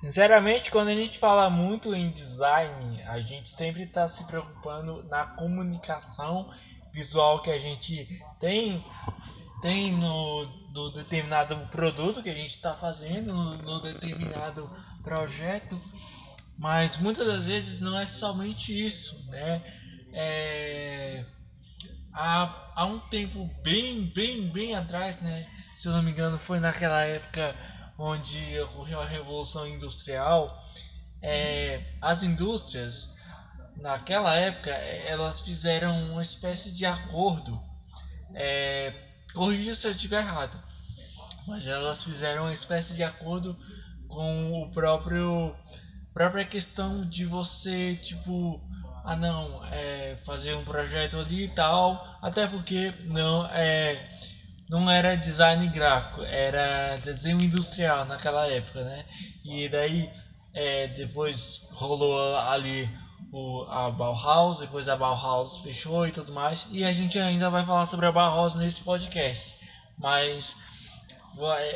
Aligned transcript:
Sinceramente, 0.00 0.70
quando 0.70 0.88
a 0.88 0.94
gente 0.94 1.18
fala 1.18 1.50
muito 1.50 1.94
em 1.94 2.10
design, 2.10 3.02
a 3.02 3.20
gente 3.20 3.50
sempre 3.50 3.82
está 3.82 4.06
se 4.06 4.24
preocupando 4.24 5.02
na 5.04 5.26
comunicação 5.26 6.50
visual 6.92 7.42
que 7.42 7.50
a 7.50 7.58
gente 7.58 8.08
tem 8.38 8.84
tem 9.60 9.92
no, 9.92 10.46
no 10.72 10.90
determinado 10.90 11.56
produto 11.70 12.22
que 12.22 12.30
a 12.30 12.34
gente 12.34 12.50
está 12.50 12.74
fazendo, 12.74 13.32
no, 13.32 13.56
no, 13.56 13.80
determinado 13.80 14.70
projeto, 15.02 15.80
mas 16.56 16.96
muitas 16.98 17.26
das 17.26 17.46
vezes 17.46 17.80
não 17.80 17.98
é 17.98 18.06
somente 18.06 18.72
isso, 18.72 19.28
né? 19.30 19.62
É, 20.12 21.24
há, 22.12 22.72
há 22.74 22.84
um 22.84 23.00
tempo 23.00 23.50
bem, 23.62 24.06
bem, 24.14 24.48
bem 24.48 24.74
atrás, 24.74 25.20
né? 25.20 25.46
Se 25.76 25.88
eu 25.88 25.92
não 25.92 26.02
me 26.02 26.10
engano, 26.10 26.38
foi 26.38 26.60
naquela 26.60 27.02
época 27.02 27.54
onde 27.98 28.58
ocorreu 28.60 29.00
a 29.00 29.04
Revolução 29.04 29.66
Industrial, 29.66 30.56
é, 31.20 31.82
as 32.00 32.22
indústrias, 32.22 33.10
naquela 33.76 34.36
época, 34.36 34.70
elas 34.70 35.40
fizeram 35.40 36.12
uma 36.12 36.22
espécie 36.22 36.70
de 36.70 36.86
acordo. 36.86 37.60
É, 38.34 38.94
corrija 39.34 39.74
se 39.74 39.88
eu 39.88 39.90
estiver 39.90 40.20
errado, 40.20 40.62
mas 41.46 41.66
elas 41.66 42.04
fizeram 42.04 42.44
uma 42.44 42.52
espécie 42.52 42.94
de 42.94 43.02
acordo 43.02 43.58
com 44.06 44.62
o 44.62 44.70
próprio 44.70 45.54
própria 46.14 46.44
questão 46.44 47.02
de 47.02 47.24
você 47.24 47.94
tipo 47.94 48.60
ah 49.04 49.14
não 49.14 49.64
é, 49.66 50.16
fazer 50.24 50.54
um 50.54 50.64
projeto 50.64 51.18
ali 51.18 51.44
e 51.44 51.48
tal 51.48 52.18
até 52.20 52.46
porque 52.46 52.92
não 53.04 53.46
é 53.46 54.08
não 54.68 54.90
era 54.90 55.16
design 55.16 55.66
gráfico, 55.68 56.22
era 56.22 56.96
desenho 56.98 57.40
industrial 57.40 58.04
naquela 58.04 58.46
época, 58.46 58.84
né? 58.84 59.04
E 59.44 59.68
daí 59.68 60.10
é, 60.52 60.88
depois 60.88 61.66
rolou 61.72 62.36
ali 62.36 62.88
o, 63.32 63.62
a 63.68 63.90
Bauhaus, 63.90 64.58
depois 64.58 64.88
a 64.88 64.96
Bauhaus 64.96 65.58
fechou 65.58 66.06
e 66.06 66.10
tudo 66.10 66.32
mais. 66.32 66.66
E 66.70 66.84
a 66.84 66.92
gente 66.92 67.18
ainda 67.18 67.48
vai 67.48 67.64
falar 67.64 67.86
sobre 67.86 68.06
a 68.06 68.12
Bauhaus 68.12 68.54
nesse 68.54 68.82
podcast. 68.82 69.56
Mas 69.96 70.54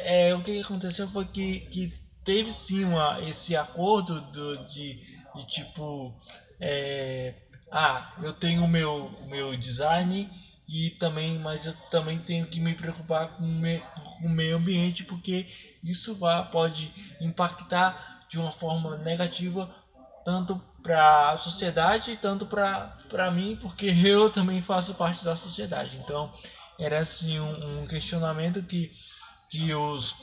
é, 0.05 0.35
o 0.35 0.43
que 0.43 0.61
aconteceu 0.61 1.09
foi 1.09 1.25
que, 1.25 1.61
que 1.61 1.93
teve 2.25 2.53
sim 2.53 2.85
uma, 2.85 3.21
esse 3.21 3.57
acordo 3.57 4.21
do, 4.21 4.59
de, 4.67 5.01
de 5.35 5.47
tipo. 5.47 6.15
É, 6.61 7.35
ah, 7.71 8.13
eu 8.23 8.35
tenho 8.35 8.65
o 8.65 8.69
meu, 8.69 9.11
meu 9.27 9.57
design 9.57 10.31
e 10.69 10.91
também 10.91 11.39
mas 11.39 11.67
eu 11.67 11.75
também 11.91 12.19
tenho 12.19 12.47
que 12.47 12.61
me 12.61 12.75
preocupar 12.75 13.29
com 13.37 13.45
o, 13.45 13.49
me, 13.49 13.79
com 14.19 14.27
o 14.27 14.31
meio 14.31 14.57
ambiente 14.57 15.05
porque 15.05 15.47
isso 15.83 16.15
vai, 16.15 16.49
pode 16.51 16.93
impactar 17.21 18.21
de 18.29 18.39
uma 18.39 18.53
forma 18.53 18.97
negativa 18.97 19.75
tanto 20.25 20.61
para 20.83 21.33
a 21.33 21.37
sociedade 21.37 22.17
tanto 22.17 22.47
para 22.47 23.31
mim 23.31 23.59
porque 23.61 23.87
eu 24.05 24.31
também 24.31 24.63
faço 24.63 24.95
parte 24.95 25.25
da 25.25 25.37
sociedade. 25.37 25.97
Então 25.99 26.33
era 26.79 27.01
assim 27.01 27.39
um, 27.39 27.83
um 27.83 27.87
questionamento 27.87 28.63
que 28.63 28.93
que 29.51 29.75
os 29.75 30.15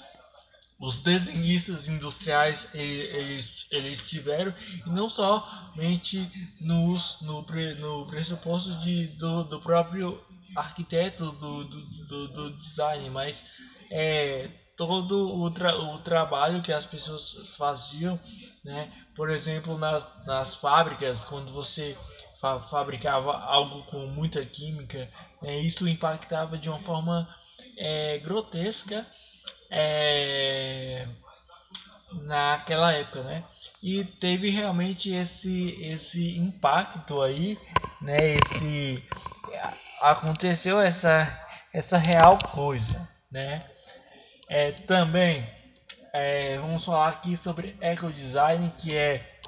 os 0.79 1.01
desenhistas 1.01 1.89
industriais 1.89 2.69
eles, 2.73 3.67
eles 3.69 3.97
tiveram 3.99 4.53
e 4.85 4.89
não 4.89 5.09
somente 5.09 6.25
nos, 6.61 7.17
no, 7.21 7.45
no 7.79 8.05
pressuposto 8.07 8.73
de, 8.77 9.07
do, 9.07 9.43
do 9.43 9.59
próprio 9.59 10.17
arquiteto 10.55 11.31
do, 11.31 11.63
do, 11.63 11.85
do, 12.07 12.27
do 12.29 12.57
design, 12.57 13.09
mas 13.09 13.43
é, 13.91 14.49
todo 14.75 15.37
o, 15.37 15.51
tra 15.51 15.77
o 15.77 15.99
trabalho 15.99 16.61
que 16.61 16.71
as 16.71 16.85
pessoas 16.85 17.33
faziam, 17.57 18.19
né? 18.63 18.91
por 19.15 19.29
exemplo, 19.29 19.77
nas, 19.77 20.07
nas 20.25 20.55
fábricas, 20.55 21.23
quando 21.23 21.51
você 21.51 21.97
fa 22.39 22.61
fabricava 22.61 23.37
algo 23.37 23.83
com 23.83 24.07
muita 24.07 24.45
química, 24.45 25.09
né? 25.41 25.57
isso 25.59 25.87
impactava 25.87 26.57
de 26.57 26.69
uma 26.69 26.79
forma 26.79 27.27
é, 27.77 28.17
grotesca 28.19 29.05
é, 29.69 31.07
naquela 32.13 32.93
época, 32.93 33.23
né? 33.23 33.43
E 33.81 34.03
teve 34.03 34.49
realmente 34.49 35.09
esse 35.11 35.71
esse 35.83 36.37
impacto 36.37 37.21
aí, 37.21 37.57
né? 38.01 38.37
Esse 38.37 39.03
aconteceu 40.01 40.79
essa, 40.79 41.27
essa 41.73 41.97
real 41.97 42.37
coisa, 42.37 43.07
né? 43.31 43.63
É, 44.47 44.71
também 44.71 45.47
é, 46.13 46.57
vamos 46.57 46.83
falar 46.83 47.09
aqui 47.09 47.37
sobre 47.37 47.77
ecodesign, 47.81 48.71
que 48.77 48.95
é 48.95 49.39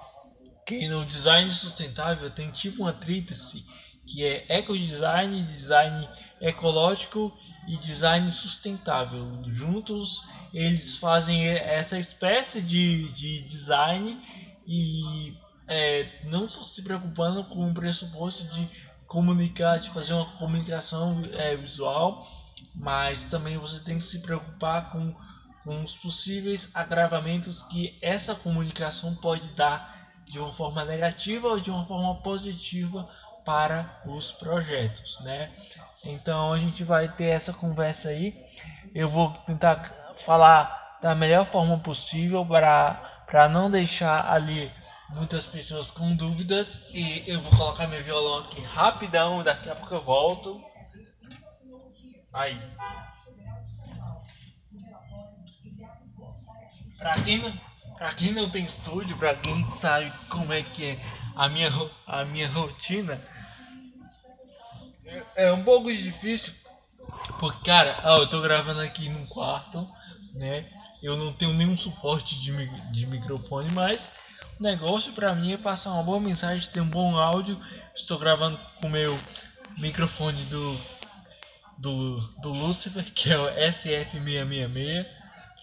que 0.65 0.87
no 0.87 1.05
design 1.05 1.51
sustentável 1.51 2.29
tem 2.29 2.51
tipo 2.51 2.83
uma 2.83 2.93
tríplice, 2.93 3.65
que 4.05 4.23
é 4.23 4.45
ecodesign, 4.47 5.43
design 5.43 6.07
ecológico 6.39 7.35
e 7.67 7.77
design 7.77 8.29
sustentável. 8.31 9.43
Juntos 9.47 10.23
eles 10.53 10.97
fazem 10.97 11.47
essa 11.47 11.97
espécie 11.97 12.61
de, 12.61 13.09
de 13.13 13.41
design 13.41 14.21
e 14.67 15.35
é, 15.67 16.07
não 16.25 16.47
só 16.47 16.65
se 16.65 16.81
preocupando 16.83 17.43
com 17.45 17.69
o 17.69 17.73
pressuposto 17.73 18.43
de 18.45 18.69
comunicar, 19.11 19.77
de 19.77 19.89
fazer 19.89 20.13
uma 20.13 20.25
comunicação 20.37 21.21
é, 21.33 21.53
visual, 21.53 22.25
mas 22.73 23.25
também 23.25 23.57
você 23.57 23.77
tem 23.81 23.97
que 23.97 24.03
se 24.05 24.21
preocupar 24.21 24.89
com, 24.89 25.13
com 25.65 25.83
os 25.83 25.97
possíveis 25.97 26.71
agravamentos 26.73 27.61
que 27.61 27.99
essa 28.01 28.33
comunicação 28.33 29.13
pode 29.15 29.51
dar 29.51 29.99
de 30.23 30.39
uma 30.39 30.53
forma 30.53 30.85
negativa 30.85 31.49
ou 31.49 31.59
de 31.59 31.69
uma 31.69 31.83
forma 31.83 32.21
positiva 32.21 33.05
para 33.43 34.01
os 34.05 34.31
projetos, 34.31 35.19
né? 35.19 35.51
Então 36.05 36.53
a 36.53 36.57
gente 36.57 36.81
vai 36.81 37.09
ter 37.09 37.25
essa 37.25 37.51
conversa 37.51 38.07
aí. 38.07 38.33
Eu 38.95 39.09
vou 39.09 39.29
tentar 39.45 40.13
falar 40.15 40.99
da 41.01 41.13
melhor 41.13 41.45
forma 41.45 41.77
possível 41.79 42.45
para 42.45 43.09
para 43.27 43.47
não 43.47 43.71
deixar 43.71 44.29
ali 44.29 44.69
muitas 45.13 45.45
pessoas 45.45 45.91
com 45.91 46.15
dúvidas 46.15 46.81
e 46.93 47.23
eu 47.27 47.39
vou 47.41 47.51
colocar 47.57 47.87
meu 47.87 48.03
violão 48.03 48.39
aqui 48.39 48.61
rapidão, 48.61 49.43
daqui 49.43 49.69
a 49.69 49.75
pouco 49.75 49.95
eu 49.95 50.01
volto. 50.01 50.61
Aí. 52.33 52.59
Pra 56.97 57.15
quem 57.23 57.39
não, 57.39 57.53
pra 57.97 58.13
quem 58.13 58.31
não 58.31 58.49
tem 58.49 58.63
estúdio, 58.63 59.17
pra 59.17 59.35
quem 59.35 59.65
sabe 59.75 60.11
como 60.29 60.53
é 60.53 60.63
que 60.63 60.85
é 60.85 60.99
a 61.35 61.49
minha, 61.49 61.69
a 62.05 62.23
minha 62.25 62.47
rotina, 62.47 63.21
é, 65.35 65.51
um 65.51 65.63
pouco 65.63 65.91
difícil. 65.91 66.53
Porque, 67.39 67.65
cara, 67.65 67.99
ó, 68.03 68.19
eu 68.19 68.27
tô 68.27 68.39
gravando 68.41 68.79
aqui 68.79 69.09
num 69.09 69.25
quarto, 69.25 69.87
né? 70.33 70.69
Eu 71.01 71.17
não 71.17 71.33
tenho 71.33 71.53
nenhum 71.53 71.75
suporte 71.75 72.39
de, 72.39 72.91
de 72.91 73.07
microfone, 73.07 73.69
mas 73.71 74.11
negócio 74.61 75.11
para 75.13 75.33
mim 75.33 75.53
é 75.53 75.57
passar 75.57 75.91
uma 75.91 76.03
boa 76.03 76.19
mensagem, 76.19 76.69
ter 76.69 76.81
um 76.81 76.87
bom 76.87 77.17
áudio. 77.17 77.59
Estou 77.95 78.19
gravando 78.19 78.59
com 78.79 78.87
o 78.87 78.91
meu 78.91 79.17
microfone 79.77 80.43
do, 80.45 80.79
do, 81.79 82.19
do 82.41 82.49
Lucifer, 82.49 83.03
que 83.11 83.33
é 83.33 83.37
o 83.37 83.51
SF666, 83.55 85.07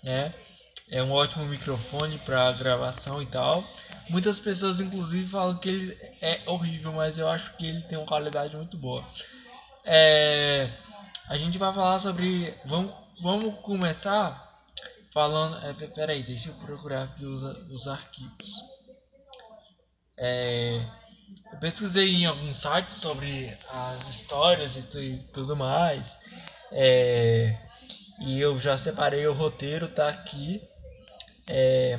né? 0.02 0.34
É 0.90 1.02
um 1.02 1.12
ótimo 1.12 1.44
microfone 1.44 2.18
para 2.18 2.50
gravação 2.52 3.22
e 3.22 3.26
tal. 3.26 3.62
Muitas 4.08 4.40
pessoas, 4.40 4.80
inclusive, 4.80 5.28
falam 5.28 5.56
que 5.56 5.68
ele 5.68 5.98
é 6.20 6.40
horrível, 6.46 6.92
mas 6.92 7.18
eu 7.18 7.28
acho 7.28 7.54
que 7.56 7.66
ele 7.66 7.82
tem 7.82 7.98
uma 7.98 8.06
qualidade 8.06 8.56
muito 8.56 8.76
boa. 8.76 9.06
É, 9.84 10.70
a 11.28 11.36
gente 11.36 11.58
vai 11.58 11.72
falar 11.72 11.98
sobre. 11.98 12.54
Vamos, 12.64 12.92
vamos 13.20 13.58
começar 13.60 14.62
falando. 15.12 15.58
É, 15.64 15.72
peraí, 15.88 16.22
deixa 16.22 16.48
eu 16.48 16.54
procurar 16.54 17.04
aqui 17.04 17.24
os, 17.26 17.42
os 17.42 17.86
arquivos. 17.86 18.77
É, 20.18 20.80
eu 21.52 21.58
pesquisei 21.58 22.14
em 22.14 22.26
alguns 22.26 22.56
sites 22.56 22.96
sobre 22.96 23.56
as 23.70 24.08
histórias 24.08 24.76
e, 24.76 25.18
tudo 25.32 25.56
mais. 25.56 26.18
É, 26.72 27.56
e 28.20 28.40
eu 28.40 28.56
já 28.58 28.76
separei 28.76 29.26
o 29.26 29.32
roteiro, 29.32 29.88
tá 29.88 30.08
aqui. 30.08 30.60
É, 31.48 31.98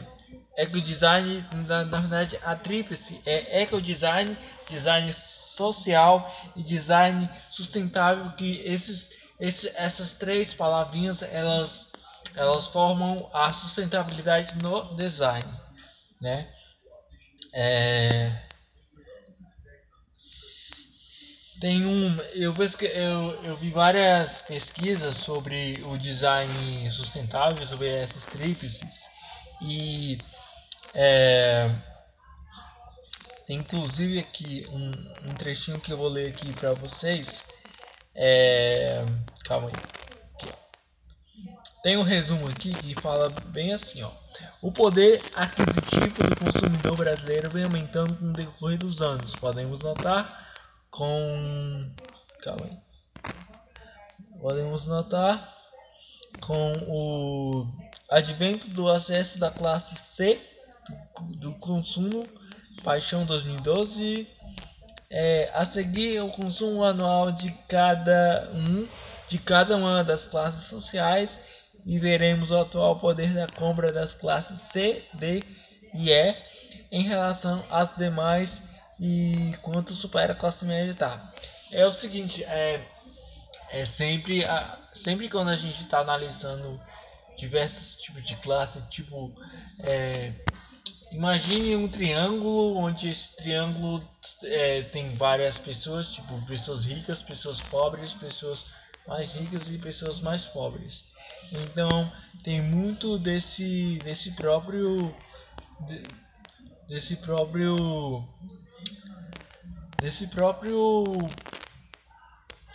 ecodesign, 0.57 1.45
na, 1.67 1.85
na 1.85 1.99
verdade, 2.01 2.37
a 2.43 2.55
tríplice 2.55 3.21
é 3.25 3.61
ecodesign, 3.61 4.37
design 4.69 5.11
social 5.13 6.29
e 6.55 6.61
design 6.61 7.29
sustentável, 7.49 8.29
que 8.33 8.61
esses, 8.65 9.11
esses, 9.39 9.73
essas 9.75 10.13
três 10.13 10.53
palavrinhas 10.53 11.23
elas, 11.23 11.91
elas 12.35 12.67
formam 12.67 13.29
a 13.33 13.51
sustentabilidade 13.53 14.55
no 14.61 14.95
design, 14.95 15.47
né? 16.21 16.51
É... 17.53 18.31
Tem 21.59 21.85
um. 21.85 22.15
Eu, 22.33 22.53
eu, 22.93 23.43
eu 23.43 23.57
vi 23.57 23.69
várias 23.69 24.41
pesquisas 24.41 25.17
sobre 25.17 25.83
o 25.85 25.97
design 25.97 26.89
sustentável, 26.89 27.65
sobre 27.67 27.89
essas 27.89 28.25
tríplices. 28.25 29.09
E 29.61 30.17
É, 30.93 31.69
inclusive 33.47 34.19
aqui 34.19 34.65
um, 34.71 35.29
um, 35.29 35.33
trechinho 35.35 35.79
que 35.79 35.91
eu 35.91 35.97
vou 35.97 36.07
ler 36.07 36.29
aqui 36.29 36.51
para 36.53 36.73
vocês. 36.73 37.43
É, 38.15 39.03
calma 39.45 39.67
aí. 39.67 39.73
Tem 41.83 41.95
um 41.95 42.01
resumo 42.01 42.47
aqui 42.47 42.73
que 42.73 42.93
fala 42.95 43.29
bem 43.47 43.73
assim, 43.73 44.01
ó. 44.03 44.11
O 44.61 44.71
poder 44.71 45.21
aquisitivo 45.35 46.29
do 46.29 46.35
consumidor 46.35 46.97
brasileiro 46.97 47.49
vem 47.49 47.63
aumentando 47.63 48.13
com 48.17 48.25
o 48.25 48.33
decorrer 48.33 48.77
dos 48.77 49.01
anos. 49.01 49.33
Podemos 49.33 49.81
notar 49.83 50.51
com 50.91 51.89
calma 52.41 52.65
aí. 52.65 52.77
Podemos 54.41 54.85
notar 54.87 55.57
com 56.41 56.73
o 56.89 57.67
advento 58.09 58.69
do 58.71 58.89
acesso 58.89 59.39
da 59.39 59.49
classe 59.49 59.95
C 59.95 60.41
do, 60.87 61.35
do 61.35 61.53
consumo 61.55 62.25
Paixão 62.83 63.25
2012 63.25 64.27
é, 65.09 65.51
a 65.53 65.65
seguir 65.65 66.21
o 66.21 66.29
consumo 66.29 66.83
anual 66.83 67.31
de 67.31 67.51
cada 67.67 68.49
um 68.53 68.87
de 69.27 69.37
cada 69.37 69.77
uma 69.77 70.03
das 70.03 70.25
classes 70.25 70.65
sociais 70.65 71.39
e 71.85 71.97
veremos 71.97 72.51
o 72.51 72.57
atual 72.57 72.99
poder 72.99 73.33
da 73.33 73.47
compra 73.47 73.91
das 73.91 74.13
classes 74.13 74.59
C, 74.59 75.03
D 75.13 75.41
e 75.93 76.11
E 76.11 76.35
em 76.91 77.03
relação 77.03 77.63
às 77.69 77.95
demais 77.95 78.61
e 78.99 79.55
quanto 79.61 79.93
supera 79.93 80.33
a 80.33 80.35
classe 80.35 80.65
média 80.65 80.93
tá. 80.93 81.33
É 81.71 81.85
o 81.85 81.91
seguinte, 81.91 82.43
é, 82.43 82.85
é 83.71 83.85
sempre, 83.85 84.43
sempre 84.91 85.29
quando 85.29 85.49
a 85.49 85.55
gente 85.55 85.81
está 85.81 85.99
analisando 85.99 86.79
diversos 87.37 87.95
tipos 87.95 88.23
de 88.23 88.35
classe, 88.37 88.81
tipo, 88.89 89.33
é, 89.87 90.33
imagine 91.11 91.75
um 91.75 91.87
triângulo 91.87 92.77
onde 92.77 93.09
esse 93.09 93.35
triângulo 93.37 94.05
é, 94.43 94.81
tem 94.83 95.13
várias 95.15 95.57
pessoas, 95.57 96.09
tipo 96.09 96.45
pessoas 96.45 96.85
ricas, 96.85 97.21
pessoas 97.21 97.59
pobres, 97.61 98.13
pessoas 98.13 98.65
mais 99.07 99.35
ricas 99.35 99.69
e 99.69 99.77
pessoas 99.77 100.19
mais 100.19 100.45
pobres. 100.47 101.05
Então 101.51 102.11
tem 102.43 102.61
muito 102.61 103.17
desse 103.17 103.97
desse 104.03 104.31
próprio 104.31 105.13
desse 106.87 107.15
próprio 107.17 108.27
desse 109.99 110.27
próprio 110.27 111.03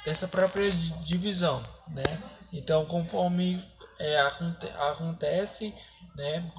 dessa 0.05 0.29
própria 0.29 0.71
divisão, 1.03 1.63
né? 1.89 2.23
Então 2.53 2.85
conforme 2.87 3.65
é, 3.99 4.21
aconte 4.21 4.67
acontece, 4.69 5.75
né? 6.15 6.53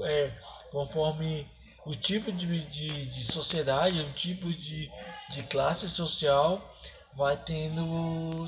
É, 0.00 0.32
conforme 0.70 1.48
o 1.86 1.94
tipo 1.94 2.32
de, 2.32 2.64
de, 2.64 3.06
de 3.06 3.24
sociedade, 3.24 4.00
o 4.00 4.12
tipo 4.12 4.52
de, 4.52 4.90
de 5.30 5.42
classe 5.44 5.88
social 5.88 6.74
vai 7.14 7.36
tendo 7.36 8.46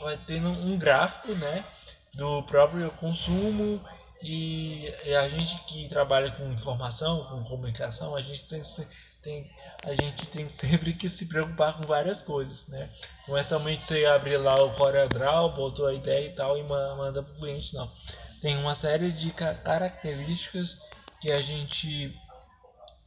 vai 0.00 0.16
tendo 0.26 0.48
um 0.48 0.78
gráfico, 0.78 1.34
né? 1.34 1.64
Do 2.16 2.42
próprio 2.44 2.90
consumo 2.92 3.80
e, 4.22 4.92
e, 5.04 5.14
a 5.14 5.28
gente 5.28 5.56
que 5.66 5.88
trabalha 5.88 6.30
com 6.32 6.50
informação, 6.50 7.24
com 7.26 7.44
comunicação, 7.44 8.16
a 8.16 8.22
gente 8.22 8.46
tem, 8.46 8.62
tem, 9.22 9.50
a 9.84 9.94
gente 9.94 10.26
tem 10.26 10.48
sempre 10.48 10.94
que 10.94 11.08
se 11.08 11.26
preocupar 11.26 11.74
com 11.74 11.86
várias 11.86 12.22
coisas, 12.22 12.66
né? 12.68 12.88
Não 13.28 13.36
é 13.36 13.42
somente 13.42 13.84
você 13.84 14.06
abrir 14.06 14.38
lá 14.38 14.60
o 14.64 14.72
CorelDRAW, 14.72 15.54
botou 15.54 15.86
a 15.86 15.92
ideia 15.92 16.26
e 16.26 16.34
tal 16.34 16.56
e 16.56 16.62
manda 16.62 17.22
para 17.22 17.34
o 17.34 17.38
cliente, 17.38 17.74
não. 17.74 17.92
Tem 18.40 18.56
uma 18.56 18.74
série 18.74 19.12
de 19.12 19.30
características 19.30 20.78
que 21.20 21.30
a 21.30 21.42
gente 21.42 22.18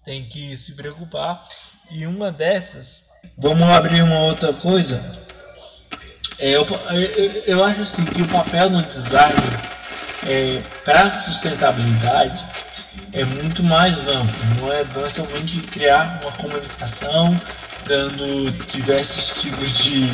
tem 0.06 0.28
que 0.28 0.56
se 0.58 0.76
preocupar 0.76 1.44
e 1.90 2.06
uma 2.06 2.32
dessas, 2.32 3.06
vamos 3.38 3.68
abrir 3.68 4.04
uma 4.04 4.20
outra 4.20 4.54
coisa 4.54 5.28
é, 6.40 6.52
eu, 6.52 6.66
eu, 6.92 7.44
eu, 7.46 7.64
acho 7.64 7.82
assim 7.82 8.06
que 8.06 8.22
o 8.22 8.28
papel 8.28 8.70
no 8.70 8.82
design 8.82 9.36
é, 10.28 10.62
para 10.84 11.10
sustentabilidade 11.10 12.46
é 13.14 13.24
muito 13.26 13.64
mais 13.64 14.08
amplo. 14.08 14.34
Não 14.60 14.72
é, 14.72 14.84
não 14.96 15.06
é 15.06 15.10
somente 15.10 15.60
criar 15.62 16.20
uma 16.24 16.32
comunicação 16.34 17.38
dando 17.86 18.52
diversos 18.68 19.42
tipos 19.42 19.78
de, 19.80 20.08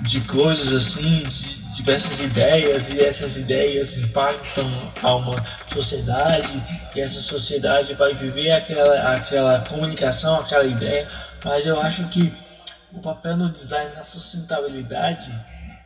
de 0.00 0.20
coisas 0.22 0.72
assim, 0.72 1.22
de 1.22 1.56
diversas 1.76 2.20
ideias 2.20 2.88
e 2.88 3.00
essas 3.00 3.36
ideias 3.36 3.96
impactam 3.96 4.66
a 5.02 5.14
uma 5.14 5.44
sociedade 5.72 6.62
e 6.94 7.00
essa 7.00 7.20
sociedade 7.20 7.94
vai 7.94 8.14
viver 8.14 8.52
aquela, 8.52 9.14
aquela 9.14 9.60
comunicação, 9.60 10.40
aquela 10.40 10.64
ideia, 10.64 11.08
mas 11.44 11.66
eu 11.66 11.78
acho 11.78 12.08
que 12.08 12.32
o 12.92 13.00
papel 13.00 13.36
no 13.36 13.50
design 13.50 13.94
na 13.94 14.04
sustentabilidade 14.04 15.32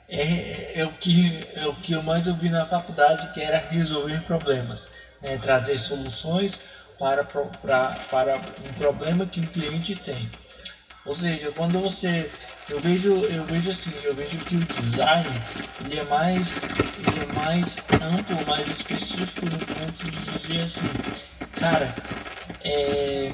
é, 0.08 0.80
é, 0.80 0.84
o 0.84 0.92
que, 0.92 1.40
é 1.54 1.66
o 1.66 1.74
que 1.74 1.92
eu 1.92 2.02
mais 2.02 2.26
ouvi 2.26 2.48
na 2.48 2.66
faculdade, 2.66 3.32
que 3.32 3.40
era 3.40 3.58
resolver 3.58 4.20
problemas, 4.22 4.88
né? 5.22 5.38
trazer 5.38 5.78
soluções 5.78 6.62
para, 6.98 7.24
para, 7.24 7.90
para 8.10 8.34
um 8.36 8.72
problema 8.78 9.24
que 9.24 9.40
o 9.40 9.46
cliente 9.46 9.94
tem. 9.94 10.28
Ou 11.06 11.14
seja, 11.14 11.50
quando 11.52 11.80
você. 11.80 12.30
Eu 12.68 12.78
vejo, 12.80 13.12
eu 13.12 13.44
vejo 13.46 13.70
assim, 13.70 13.90
eu 14.04 14.14
vejo 14.14 14.36
que 14.38 14.56
o 14.56 14.58
design 14.60 15.24
ele 15.84 15.98
é 15.98 16.04
mais, 16.04 16.54
ele 16.98 17.22
é 17.22 17.32
mais 17.32 17.78
amplo, 18.00 18.46
mais 18.46 18.68
específico 18.68 19.46
no 19.46 19.58
ponto 19.58 20.10
de 20.10 20.38
dizer 20.38 20.62
assim, 20.62 20.88
cara, 21.52 21.94
é, 22.62 23.32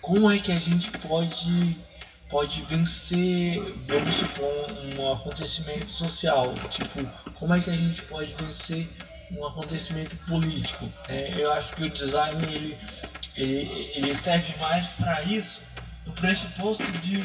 como 0.00 0.30
é 0.30 0.38
que 0.38 0.52
a 0.52 0.56
gente 0.56 0.90
pode 0.98 1.85
pode 2.28 2.62
vencer, 2.62 3.60
vamos 3.82 4.14
supor, 4.14 4.66
um 4.98 5.12
acontecimento 5.12 5.90
social. 5.90 6.54
Tipo, 6.70 7.06
como 7.34 7.54
é 7.54 7.60
que 7.60 7.70
a 7.70 7.76
gente 7.76 8.02
pode 8.02 8.34
vencer 8.34 8.88
um 9.30 9.46
acontecimento 9.46 10.16
político? 10.28 10.90
É, 11.08 11.40
eu 11.40 11.52
acho 11.52 11.72
que 11.72 11.84
o 11.84 11.90
design 11.90 12.42
ele, 12.44 12.78
ele, 13.36 13.90
ele 13.94 14.14
serve 14.14 14.54
mais 14.60 14.92
para 14.94 15.22
isso, 15.22 15.60
no 16.04 16.12
pressuposto 16.12 16.84
de, 17.00 17.22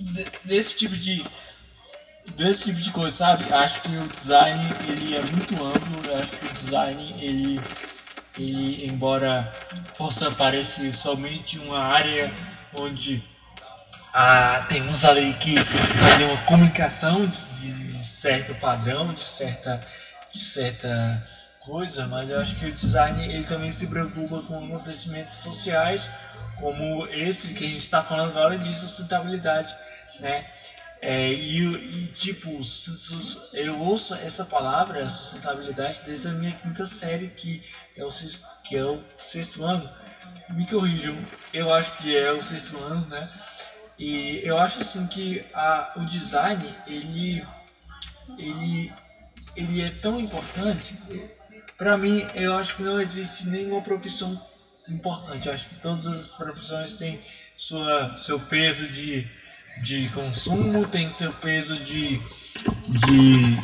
de, 0.00 0.24
desse 0.44 0.76
tipo 0.76 0.96
de 0.96 1.22
desse 2.36 2.64
tipo 2.64 2.80
de 2.80 2.90
coisa, 2.90 3.16
sabe? 3.16 3.52
Acho 3.52 3.80
que 3.80 3.96
o 3.96 4.06
design 4.06 4.60
ele 4.86 5.16
é 5.16 5.22
muito 5.22 5.64
amplo. 5.64 6.14
Acho 6.14 6.30
que 6.32 6.46
o 6.46 6.52
design 6.52 7.14
ele 7.18 7.60
ele 8.38 8.86
embora 8.86 9.50
possa 9.96 10.30
parecer 10.30 10.92
somente 10.92 11.58
uma 11.58 11.78
área 11.78 12.32
onde 12.78 13.22
ah, 14.12 14.66
tem 14.68 14.82
uns 14.88 15.04
ali 15.04 15.34
que 15.34 15.56
fazem 15.56 16.26
uma 16.26 16.42
comunicação 16.44 17.26
de, 17.26 17.72
de, 17.72 18.04
certo 18.04 18.54
padrão, 18.54 19.12
de 19.12 19.20
certa, 19.20 19.80
de 20.32 20.42
certa 20.42 21.26
coisa, 21.60 22.06
mas 22.06 22.30
eu 22.30 22.40
acho 22.40 22.56
que 22.56 22.66
o 22.66 22.72
design 22.72 23.22
ele 23.24 23.44
também 23.44 23.70
se 23.70 23.86
preocupa 23.86 24.42
com 24.42 24.64
acontecimentos 24.64 25.34
sociais, 25.34 26.08
como 26.58 27.06
esse 27.08 27.54
que 27.54 27.64
a 27.64 27.68
gente 27.68 27.78
está 27.78 28.02
falando 28.02 28.30
agora 28.30 28.56
de 28.56 28.74
sustentabilidade, 28.74 29.74
né? 30.20 30.46
É, 31.00 31.32
e, 31.32 31.62
e, 31.62 32.06
tipo, 32.08 32.58
eu 33.52 33.78
ouço 33.78 34.14
essa 34.14 34.44
palavra, 34.44 35.08
sustentabilidade, 35.08 36.00
desde 36.04 36.26
a 36.28 36.32
minha 36.32 36.50
quinta 36.50 36.84
série, 36.86 37.28
que 37.28 37.62
é 37.96 38.04
o 38.04 38.10
sexto, 38.10 38.44
que 38.64 38.76
é 38.76 38.84
o 38.84 39.04
sexto 39.16 39.64
ano. 39.64 39.88
Me 40.50 40.66
corrijam, 40.66 41.16
eu 41.52 41.72
acho 41.72 41.92
que 41.98 42.16
é 42.16 42.32
o 42.32 42.42
sexto 42.42 42.76
ano, 42.78 43.06
né? 43.06 43.30
E 43.98 44.40
eu 44.44 44.58
acho 44.58 44.80
assim 44.80 45.06
que 45.06 45.44
a, 45.52 45.92
o 45.96 46.06
design 46.06 46.72
ele, 46.86 47.44
ele, 48.38 48.92
ele 49.56 49.82
é 49.82 49.88
tão 49.88 50.20
importante. 50.20 50.94
Para 51.76 51.96
mim, 51.96 52.24
eu 52.34 52.54
acho 52.54 52.76
que 52.76 52.82
não 52.82 53.00
existe 53.00 53.46
nenhuma 53.48 53.82
profissão 53.82 54.40
importante. 54.88 55.48
Eu 55.48 55.54
acho 55.54 55.68
que 55.68 55.76
todas 55.76 56.06
as 56.06 56.32
profissões 56.34 56.94
têm 56.94 57.20
sua, 57.56 58.16
seu 58.16 58.38
peso 58.38 58.86
de, 58.86 59.26
de 59.82 60.08
consumo, 60.10 60.86
tem 60.86 61.10
seu 61.10 61.32
peso 61.32 61.76
de, 61.78 62.22
de 62.88 63.58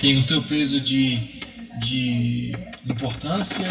tem 0.00 0.16
o 0.16 0.22
seu 0.22 0.42
peso 0.42 0.80
de, 0.80 1.40
de 1.80 2.52
importância. 2.84 3.64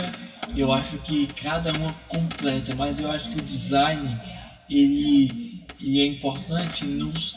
Eu 0.56 0.72
acho 0.72 0.98
que 1.00 1.28
cada 1.28 1.72
uma 1.78 1.94
completa, 2.08 2.76
mas 2.78 3.00
eu 3.00 3.12
acho 3.12 3.30
que 3.30 3.42
o 3.42 3.46
design 3.46 4.37
ele, 4.70 5.64
ele 5.80 6.02
é 6.02 6.06
importante 6.06 6.86
nos, 6.86 7.36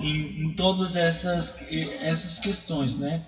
em, 0.00 0.44
em 0.44 0.52
todas 0.54 0.96
essas, 0.96 1.56
essas 2.00 2.38
questões, 2.38 2.96
né? 2.96 3.22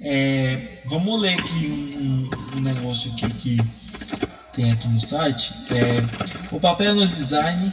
É, 0.00 0.82
vamos 0.86 1.20
ler 1.20 1.34
aqui 1.34 1.66
um, 1.66 2.30
um, 2.56 2.60
negócio 2.60 3.10
aqui 3.12 3.28
que 3.34 3.58
tem 4.52 4.70
aqui 4.70 4.88
no 4.88 5.00
site. 5.00 5.52
É, 5.70 6.54
o 6.54 6.60
papel 6.60 6.94
no 6.94 7.08
design, 7.08 7.72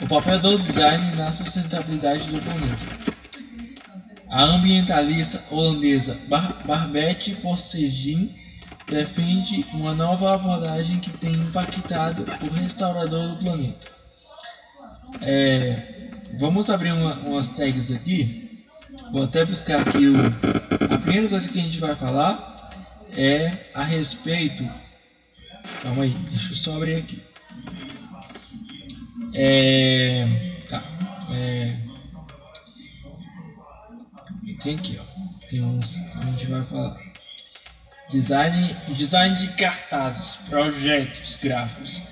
o 0.00 0.08
papel 0.08 0.40
do 0.40 0.58
design 0.58 1.14
na 1.16 1.30
sustentabilidade 1.32 2.24
do 2.30 2.40
planeta. 2.40 3.00
A 4.28 4.44
ambientalista 4.44 5.42
holandesa 5.50 6.18
Bar 6.28 6.64
Barbette 6.64 7.34
Forcegin 7.34 8.32
defende 8.86 9.64
uma 9.72 9.94
nova 9.94 10.34
abordagem 10.34 10.98
que 10.98 11.10
tem 11.10 11.32
impactado 11.32 12.24
o 12.42 12.50
restaurador 12.54 13.36
do 13.36 13.44
planeta. 13.44 13.92
É, 15.22 16.08
vamos 16.38 16.70
abrir 16.70 16.92
uma, 16.92 17.14
umas 17.20 17.50
tags 17.50 17.90
aqui. 17.90 18.64
Vou 19.12 19.24
até 19.24 19.44
buscar 19.44 19.80
aqui 19.80 20.06
o. 20.06 20.14
A 20.94 20.98
primeira 20.98 21.28
coisa 21.28 21.48
que 21.48 21.58
a 21.58 21.62
gente 21.62 21.78
vai 21.78 21.94
falar 21.96 22.70
é 23.16 23.70
a 23.74 23.82
respeito. 23.82 24.68
Calma 25.82 26.04
aí, 26.04 26.14
deixa 26.30 26.52
eu 26.52 26.56
só 26.56 26.76
abrir 26.76 26.96
aqui. 26.96 27.22
É, 29.34 30.56
tá. 30.68 30.82
É, 31.32 31.76
tem 34.62 34.74
aqui, 34.74 35.00
ó. 35.00 35.09
Design, 38.10 38.76
design 38.96 39.36
de 39.36 39.48
cartazes, 39.54 40.36
projetos 40.48 41.36
gráficos. 41.36 42.02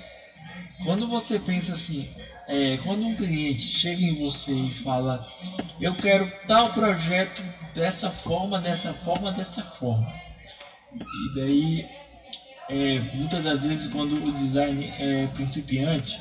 Quando 0.83 1.07
você 1.07 1.37
pensa 1.37 1.73
assim, 1.73 2.09
é, 2.47 2.77
quando 2.77 3.05
um 3.05 3.15
cliente 3.15 3.61
chega 3.61 4.01
em 4.01 4.17
você 4.19 4.51
e 4.51 4.73
fala, 4.75 5.27
eu 5.79 5.95
quero 5.95 6.31
tal 6.47 6.71
projeto 6.73 7.43
dessa 7.75 8.09
forma, 8.09 8.59
dessa 8.59 8.93
forma, 8.93 9.31
dessa 9.31 9.61
forma. 9.61 10.11
E 10.93 11.35
daí, 11.35 11.85
é, 12.69 12.99
muitas 13.13 13.43
das 13.43 13.63
vezes, 13.63 13.87
quando 13.91 14.13
o 14.13 14.31
design 14.33 14.85
é 14.97 15.27
principiante, 15.27 16.19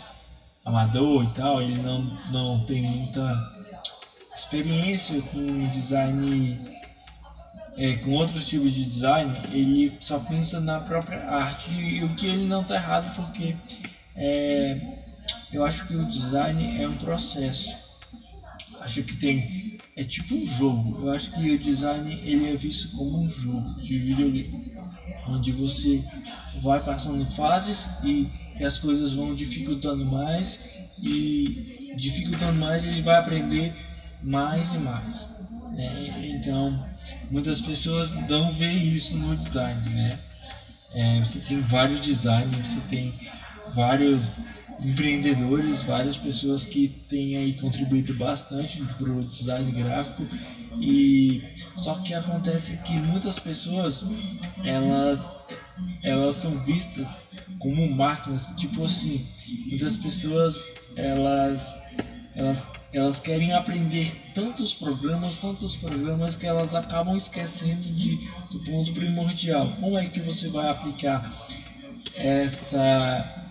amador 0.64 1.24
e 1.24 1.30
tal, 1.34 1.62
ele 1.62 1.80
não, 1.80 2.02
não 2.30 2.64
tem 2.66 2.82
muita 2.82 3.58
experiência 4.36 5.20
com 5.22 5.68
design, 5.70 6.60
é, 7.78 7.94
com 7.94 8.10
outros 8.10 8.44
tipos 8.48 8.74
de 8.74 8.84
design, 8.84 9.38
ele 9.52 9.96
só 10.00 10.18
pensa 10.18 10.58
na 10.58 10.80
própria 10.80 11.30
arte. 11.30 11.70
E 11.70 12.02
o 12.02 12.12
que 12.16 12.26
ele 12.26 12.44
não 12.44 12.62
está 12.62 12.74
errado, 12.74 13.14
porque 13.14 13.54
é, 14.16 14.80
eu 15.52 15.64
acho 15.64 15.86
que 15.86 15.94
o 15.94 16.04
design 16.06 16.82
é 16.82 16.88
um 16.88 16.96
processo. 16.96 17.72
Acho 18.80 19.04
que 19.04 19.14
tem. 19.16 19.78
É 19.96 20.02
tipo 20.02 20.34
um 20.34 20.44
jogo. 20.44 21.06
Eu 21.06 21.12
acho 21.12 21.30
que 21.32 21.50
o 21.50 21.58
design 21.58 22.12
ele 22.24 22.50
é 22.50 22.56
visto 22.56 22.96
como 22.96 23.22
um 23.22 23.30
jogo 23.30 23.80
de 23.80 23.96
videogame. 23.96 24.72
Onde 25.28 25.52
você 25.52 26.02
vai 26.60 26.82
passando 26.84 27.24
fases 27.32 27.86
e, 28.02 28.28
e 28.58 28.64
as 28.64 28.76
coisas 28.78 29.12
vão 29.12 29.36
dificultando 29.36 30.04
mais. 30.04 30.60
E 31.00 31.94
dificultando 31.96 32.58
mais 32.58 32.84
ele 32.84 33.02
vai 33.02 33.16
aprender 33.16 33.72
mais 34.20 34.72
e 34.74 34.78
mais. 34.78 35.30
Né? 35.78 36.34
Então, 36.34 36.84
muitas 37.30 37.60
pessoas 37.60 38.10
não 38.28 38.52
veem 38.52 38.94
isso 38.94 39.16
no 39.16 39.36
design. 39.36 39.88
Né? 39.88 40.18
É, 40.92 41.18
você 41.20 41.38
tem 41.38 41.60
vários 41.60 42.00
designers, 42.00 42.70
você 42.70 42.80
tem 42.90 43.14
vários 43.74 44.36
empreendedores, 44.80 45.82
várias 45.82 46.16
pessoas 46.16 46.64
que 46.64 46.88
têm 47.08 47.36
aí 47.36 47.54
contribuído 47.60 48.14
bastante 48.14 48.82
para 48.82 49.10
o 49.10 49.24
design 49.24 49.72
gráfico 49.72 50.26
e 50.80 51.42
só 51.76 51.96
que 51.96 52.14
acontece 52.14 52.76
que 52.78 53.00
muitas 53.00 53.40
pessoas 53.40 54.04
elas 54.64 55.36
elas 56.02 56.36
são 56.36 56.58
vistas 56.64 57.24
como 57.58 57.88
máquinas, 57.90 58.46
tipo 58.56 58.84
assim, 58.84 59.26
muitas 59.66 59.96
pessoas 59.96 60.56
elas 60.94 61.76
elas, 62.38 62.62
elas 62.92 63.18
querem 63.18 63.52
aprender 63.52 64.12
tantos 64.34 64.72
programas, 64.72 65.36
tantos 65.36 65.76
programas 65.76 66.36
que 66.36 66.46
elas 66.46 66.74
acabam 66.74 67.16
esquecendo 67.16 67.82
de, 67.82 68.16
do 68.50 68.60
ponto 68.64 68.92
primordial. 68.92 69.72
Como 69.80 69.98
é 69.98 70.06
que 70.06 70.20
você 70.20 70.48
vai 70.48 70.68
aplicar 70.68 71.32
essa 72.14 73.44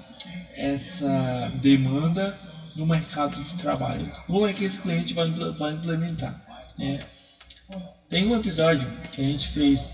essa 0.56 1.51
demanda 1.62 2.38
no 2.75 2.86
mercado 2.86 3.44
de 3.44 3.53
trabalho. 3.56 4.12
Como 4.25 4.48
é 4.48 4.53
que 4.53 4.65
esse 4.65 4.82
cliente 4.82 5.13
vai, 5.13 5.29
vai 5.32 5.74
implementar? 5.74 6.44
É, 6.79 7.00
tem 8.10 8.27
um 8.27 8.36
episódio 8.36 8.88
que 9.12 9.22
a 9.22 9.24
gente 9.24 9.48
fez 9.50 9.94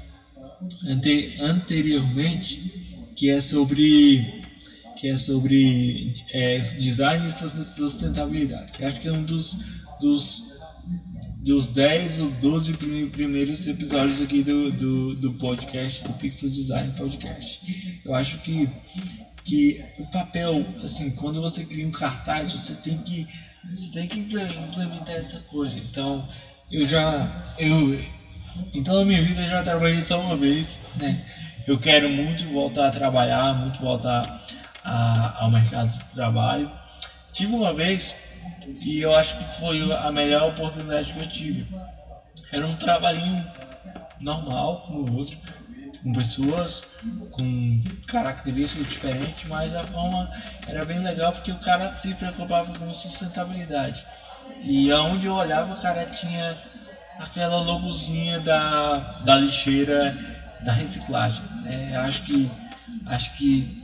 ante, 0.86 1.38
anteriormente 1.42 3.14
que 3.16 3.30
é 3.30 3.42
sobre 3.42 4.42
que 5.04 5.10
é 5.10 5.18
sobre 5.18 6.14
é, 6.32 6.60
design 6.60 7.28
e 7.28 7.66
sustentabilidade. 7.66 8.86
Acho 8.86 9.02
que 9.02 9.10
é 9.10 9.12
um 9.12 9.26
dos, 9.26 9.54
dos, 10.00 10.44
dos 11.40 11.68
10 11.68 12.20
ou 12.22 12.30
12 12.30 12.72
primeiros 13.10 13.68
episódios 13.68 14.22
aqui 14.22 14.42
do, 14.42 14.72
do, 14.72 15.14
do 15.16 15.34
podcast, 15.34 16.06
do 16.06 16.14
Pixel 16.14 16.50
Design 16.50 16.94
Podcast. 16.94 18.00
Eu 18.06 18.16
acho 18.16 18.38
que 18.44 18.70
que 19.44 19.84
o 20.00 20.06
papel, 20.06 20.66
assim, 20.82 21.12
quando 21.12 21.42
você 21.42 21.66
cria 21.66 21.86
um 21.86 21.92
cartaz, 21.92 22.54
você 22.54 22.74
tem 22.74 22.98
que 23.00 23.28
você 23.76 23.88
tem 23.92 24.08
que 24.08 24.20
implementar 24.20 25.16
essa 25.16 25.42
coisa. 25.42 25.78
Então, 25.80 26.30
eu 26.72 26.86
já 26.86 27.44
eu 27.60 28.02
então 28.74 29.00
na 29.00 29.04
minha 29.04 29.22
vida 29.22 29.42
eu 29.42 29.50
já 29.50 29.64
trabalhei 29.64 30.02
só 30.02 30.22
uma 30.22 30.38
vez, 30.38 30.80
né? 30.98 31.26
Eu 31.68 31.78
quero 31.78 32.10
muito 32.10 32.46
voltar 32.46 32.88
a 32.88 32.92
trabalhar, 32.92 33.60
muito 33.60 33.82
voltar 33.82 34.46
a, 34.84 35.44
ao 35.44 35.52
mercado 35.52 35.92
de 35.92 36.06
trabalho. 36.06 36.72
Tive 37.32 37.54
uma 37.54 37.74
vez 37.74 38.14
e 38.68 39.02
eu 39.02 39.14
acho 39.14 39.38
que 39.38 39.60
foi 39.60 39.92
a 39.94 40.12
melhor 40.12 40.50
oportunidade 40.50 41.14
que 41.14 41.24
eu 41.24 41.30
tive. 41.30 41.68
Era 42.52 42.68
um 42.68 42.76
trabalhinho 42.76 43.46
normal 44.20 44.82
como 44.82 45.10
o 45.10 45.18
outro, 45.18 45.38
com 46.02 46.14
pessoas 46.14 46.82
com 47.32 47.84
características 48.08 48.88
diferentes, 48.88 49.48
mas 49.50 49.76
a 49.76 49.84
forma 49.84 50.30
era 50.68 50.86
bem 50.86 51.00
legal 51.00 51.32
porque 51.32 51.52
o 51.52 51.60
cara 51.60 51.94
se 51.98 52.14
preocupava 52.16 52.78
com 52.78 52.94
sustentabilidade. 52.94 54.06
E 54.62 54.92
aonde 54.92 55.28
eu 55.28 55.34
olhava, 55.34 55.74
o 55.74 55.82
cara 55.82 56.06
tinha 56.08 56.58
aquela 57.20 57.62
logozinha 57.62 58.40
da, 58.40 58.94
da 59.26 59.36
lixeira 59.36 60.16
da 60.62 60.72
reciclagem. 60.72 61.44
Né? 61.64 61.96
Acho 61.98 62.24
que 62.24 62.52
acho 63.06 63.38
que 63.38 63.83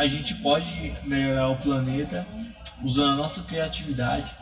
a 0.00 0.06
gente 0.06 0.34
pode 0.36 0.94
melhorar 1.04 1.48
o 1.48 1.56
planeta 1.56 2.26
usando 2.82 3.10
a 3.10 3.16
nossa 3.16 3.42
criatividade, 3.42 4.34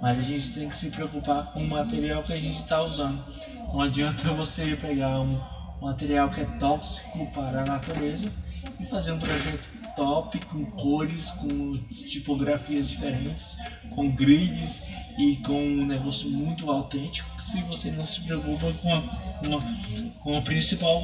mas 0.00 0.18
a 0.18 0.22
gente 0.22 0.52
tem 0.54 0.66
que 0.66 0.76
se 0.76 0.88
preocupar 0.88 1.52
com 1.52 1.62
o 1.62 1.68
material 1.68 2.22
que 2.22 2.32
a 2.32 2.40
gente 2.40 2.60
está 2.60 2.82
usando. 2.82 3.22
Não 3.70 3.82
adianta 3.82 4.28
você 4.32 4.74
pegar 4.74 5.20
um, 5.20 5.38
material 5.78 6.30
que 6.30 6.40
é 6.40 6.46
tóxico 6.58 7.30
para 7.32 7.60
a 7.60 7.64
natureza 7.66 8.32
e 8.80 8.86
fazer 8.86 9.12
um 9.12 9.18
projeto 9.18 9.62
top 9.96 10.38
com 10.46 10.64
cores, 10.72 11.30
com 11.32 11.78
tipografias 12.08 12.88
diferentes, 12.88 13.56
com 13.90 14.10
grids 14.10 14.82
e 15.18 15.36
com 15.36 15.62
um 15.62 15.86
negócio 15.86 16.28
muito 16.28 16.70
autêntico 16.70 17.28
se 17.40 17.60
você 17.62 17.90
não 17.90 18.04
se 18.04 18.20
preocupa 18.22 18.72
com, 18.74 18.94
a, 18.94 19.02
com, 19.02 19.58
a, 19.58 20.22
com 20.22 20.38
o 20.38 20.42
principal 20.42 21.02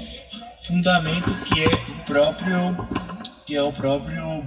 fundamento 0.66 1.32
que 1.44 1.62
é 1.62 1.66
o 1.66 2.04
próprio 2.04 2.88
que 3.46 3.56
é 3.56 3.62
o 3.62 3.72
próprio 3.72 4.44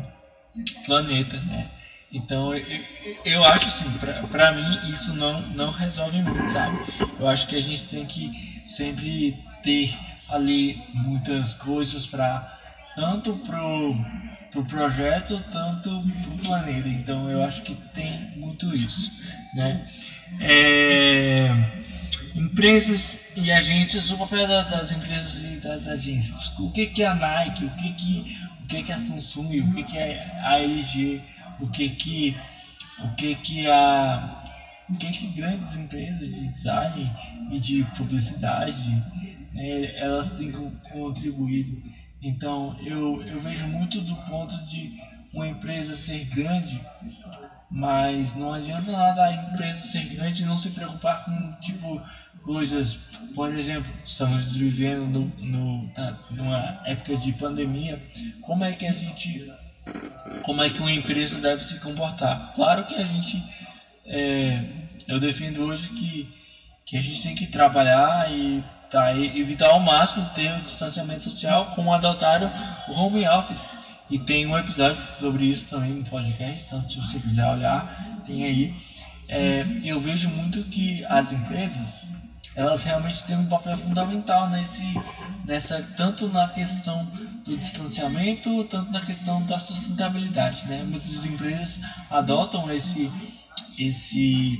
planeta, 0.85 1.39
né? 1.41 1.69
Então 2.11 2.55
eu, 2.55 2.81
eu 3.25 3.43
acho 3.43 3.67
assim, 3.67 3.85
para 4.29 4.51
mim 4.51 4.89
isso 4.89 5.13
não, 5.15 5.41
não 5.49 5.71
resolve 5.71 6.21
muito, 6.21 6.51
sabe? 6.51 6.77
Eu 7.19 7.27
acho 7.27 7.47
que 7.47 7.55
a 7.55 7.61
gente 7.61 7.85
tem 7.85 8.05
que 8.05 8.61
sempre 8.65 9.37
ter 9.63 9.97
ali 10.29 10.81
muitas 10.93 11.53
coisas 11.55 12.05
para 12.05 12.59
tanto 12.95 13.35
pro 13.37 13.95
pro 14.51 14.63
projeto 14.63 15.43
tanto 15.51 16.03
pro 16.23 16.37
planeta. 16.37 16.87
Então 16.87 17.29
eu 17.29 17.43
acho 17.43 17.63
que 17.63 17.75
tem 17.93 18.31
muito 18.37 18.73
isso 18.75 19.11
né? 19.53 19.85
É, 20.39 21.49
empresas 22.35 23.19
e 23.35 23.51
agências 23.51 24.09
o 24.09 24.17
papel 24.17 24.47
das 24.47 24.91
empresas 24.91 25.35
e 25.41 25.57
das 25.57 25.87
agências. 25.87 26.47
O 26.59 26.71
que 26.71 26.87
que 26.87 27.03
é 27.03 27.07
a 27.07 27.15
Nike? 27.15 27.65
O 27.65 27.75
que 27.75 27.93
que 27.93 28.37
o 28.63 28.67
que 28.67 28.83
que 28.83 28.91
é 28.91 28.95
a 28.95 28.99
Samsung? 28.99 29.61
O 29.61 29.73
que 29.73 29.83
que 29.83 29.97
é 29.97 30.39
a 30.41 30.59
LG 30.59 31.21
o 31.59 31.69
que 31.69 31.89
que 31.89 32.35
o 32.99 33.15
que 33.15 33.35
que 33.35 33.67
a 33.67 34.39
o 34.89 34.95
que 34.95 35.11
que 35.11 35.27
grandes 35.27 35.73
empresas 35.75 36.27
de 36.27 36.47
design 36.49 37.11
e 37.51 37.59
de 37.59 37.83
publicidade 37.95 39.03
né, 39.53 39.95
elas 39.97 40.29
têm 40.31 40.51
contribuído. 40.91 41.81
Então 42.23 42.75
eu, 42.79 43.21
eu 43.23 43.39
vejo 43.41 43.67
muito 43.67 43.99
do 44.01 44.15
ponto 44.15 44.55
de 44.65 44.91
uma 45.33 45.47
empresa 45.47 45.95
ser 45.95 46.25
grande, 46.25 46.81
mas 47.69 48.35
não 48.35 48.53
adianta 48.53 48.91
nada 48.91 49.25
a 49.25 49.33
empresa 49.33 49.81
ser 49.81 50.05
grande 50.05 50.43
e 50.43 50.45
não 50.45 50.55
se 50.55 50.69
preocupar 50.69 51.25
com 51.25 51.51
tipo 51.59 52.01
coisas. 52.43 52.95
Por 53.35 53.53
exemplo, 53.53 53.91
estamos 54.05 54.55
vivendo 54.55 55.07
no, 55.07 55.25
no, 55.39 55.91
numa 56.31 56.81
época 56.85 57.17
de 57.17 57.33
pandemia. 57.33 58.01
Como 58.41 58.63
é 58.63 58.73
que 58.73 58.85
a 58.85 58.93
gente 58.93 59.51
como 60.43 60.61
é 60.61 60.69
que 60.69 60.79
uma 60.79 60.91
empresa 60.91 61.39
deve 61.39 61.63
se 61.63 61.79
comportar? 61.79 62.53
Claro 62.55 62.85
que 62.85 62.95
a 62.95 63.03
gente 63.03 63.43
é, 64.05 64.63
eu 65.07 65.19
defendo 65.19 65.63
hoje 65.63 65.89
que, 65.89 66.29
que 66.85 66.97
a 66.97 67.01
gente 67.01 67.21
tem 67.21 67.35
que 67.35 67.47
trabalhar 67.47 68.31
e 68.31 68.63
tentar 68.93 69.17
evitar 69.17 69.69
ao 69.69 69.79
máximo 69.79 70.29
ter 70.35 70.55
o 70.59 70.61
distanciamento 70.61 71.23
social, 71.23 71.71
como 71.73 71.91
adotaram 71.91 72.51
o 72.87 72.93
home 72.93 73.27
office. 73.27 73.75
E 74.09 74.19
tem 74.19 74.45
um 74.45 74.55
episódio 74.55 75.01
sobre 75.01 75.45
isso 75.45 75.71
também 75.71 75.93
no 75.93 76.03
podcast, 76.03 76.63
então 76.65 76.87
se 76.87 76.99
você 76.99 77.19
quiser 77.19 77.47
olhar, 77.47 78.21
tem 78.27 78.43
aí. 78.43 78.75
É, 79.27 79.65
eu 79.83 79.99
vejo 79.99 80.29
muito 80.29 80.63
que 80.65 81.03
as 81.05 81.31
empresas 81.31 81.99
elas 82.55 82.83
realmente 82.83 83.25
têm 83.25 83.35
um 83.35 83.47
papel 83.47 83.75
fundamental 83.77 84.47
nesse, 84.47 84.83
nessa, 85.43 85.81
tanto 85.97 86.27
na 86.27 86.49
questão 86.49 87.03
do 87.43 87.57
distanciamento, 87.57 88.63
tanto 88.65 88.91
na 88.91 89.01
questão 89.01 89.43
da 89.47 89.57
sustentabilidade. 89.57 90.67
Né? 90.67 90.83
Muitas 90.83 91.25
empresas 91.25 91.81
adotam 92.11 92.71
esse, 92.71 93.11
esse, 93.79 94.59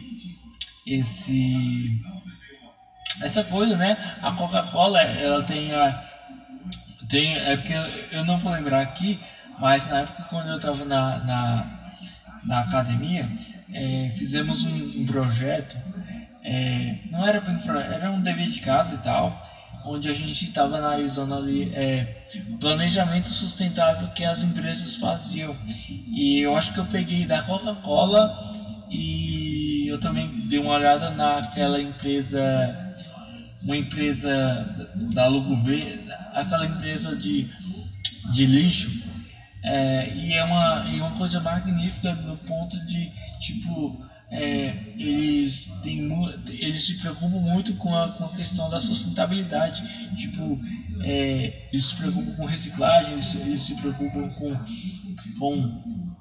esse, 0.87 2.01
essa 3.21 3.43
coisa, 3.43 3.75
né? 3.75 3.97
A 4.21 4.31
Coca-Cola, 4.31 4.99
ela 4.99 5.41
tem 5.43 5.73
a, 5.73 5.99
tem, 7.07 7.35
é 7.35 7.55
porque 7.55 7.73
eu 8.11 8.23
não 8.23 8.37
vou 8.37 8.51
lembrar 8.51 8.81
aqui, 8.81 9.19
mas 9.59 9.87
na 9.87 9.99
época 9.99 10.23
quando 10.29 10.49
eu 10.49 10.55
estava 10.55 10.83
na, 10.83 11.19
na, 11.19 11.67
na 12.43 12.59
academia, 12.59 13.29
é, 13.71 14.11
fizemos 14.17 14.63
um, 14.63 15.01
um 15.01 15.05
projeto 15.05 15.77
é, 16.43 16.97
não 17.09 17.25
era 17.25 17.41
era 17.89 18.11
um 18.11 18.21
dever 18.21 18.49
de 18.49 18.59
casa 18.59 18.93
e 18.93 18.97
tal, 18.97 19.33
onde 19.85 20.09
a 20.09 20.13
gente 20.13 20.45
estava 20.45 20.75
analisando 20.77 21.33
ali 21.33 21.73
é, 21.73 22.05
planejamento 22.59 23.27
sustentável 23.27 24.09
que 24.09 24.25
as 24.25 24.43
empresas 24.43 24.95
faziam. 24.95 25.55
E 26.11 26.39
eu 26.41 26.55
acho 26.55 26.73
que 26.73 26.79
eu 26.79 26.85
peguei 26.85 27.25
da 27.25 27.41
Coca-Cola 27.41 28.35
e 28.89 29.87
eu 29.87 29.97
também 29.97 30.29
dei 30.47 30.59
uma 30.59 30.73
olhada 30.73 31.09
naquela 31.09 31.79
empresa, 31.81 32.41
uma 33.63 33.77
empresa 33.77 34.91
da 35.13 35.27
Lugo 35.27 35.55
Verde, 35.63 36.11
aquela 36.33 36.65
empresa 36.65 37.15
de, 37.15 37.49
de 38.33 38.45
lixo. 38.45 38.91
É, 39.63 40.13
e 40.13 40.33
é 40.33 40.43
uma, 40.43 40.85
é 40.85 41.01
uma 41.01 41.11
coisa 41.11 41.39
magnífica 41.39 42.13
no 42.13 42.35
ponto 42.37 42.77
de, 42.85 43.09
tipo, 43.39 44.05
é, 44.29 44.75
eles, 44.97 45.71
têm, 45.83 46.09
eles 46.49 46.83
se 46.85 46.99
preocupam 46.99 47.39
muito 47.39 47.75
com 47.75 47.95
a, 47.95 48.09
com 48.09 48.25
a 48.25 48.29
questão 48.29 48.69
da 48.69 48.79
sustentabilidade. 48.79 49.81
Tipo, 50.17 50.59
é, 51.01 51.67
eles 51.71 51.85
se 51.85 51.95
preocupam 51.95 52.35
com 52.35 52.45
reciclagem, 52.45 53.13
eles, 53.13 53.35
eles 53.35 53.61
se 53.61 53.75
preocupam 53.75 54.27
com, 54.29 54.55
com, 55.39 56.12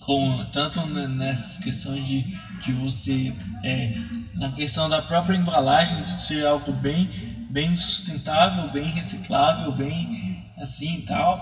com 0.00 0.44
tanto 0.50 0.84
nessas 0.86 1.58
questões 1.58 2.06
de, 2.06 2.24
de 2.64 2.72
você, 2.72 3.32
é, 3.62 3.94
na 4.34 4.50
questão 4.50 4.88
da 4.88 5.00
própria 5.00 5.36
embalagem, 5.36 6.02
de 6.02 6.22
ser 6.22 6.44
algo 6.44 6.72
bem, 6.72 7.08
bem 7.50 7.76
sustentável, 7.76 8.68
bem 8.68 8.90
reciclável, 8.90 9.70
bem 9.72 10.42
assim 10.56 10.98
e 10.98 11.02
tal. 11.02 11.38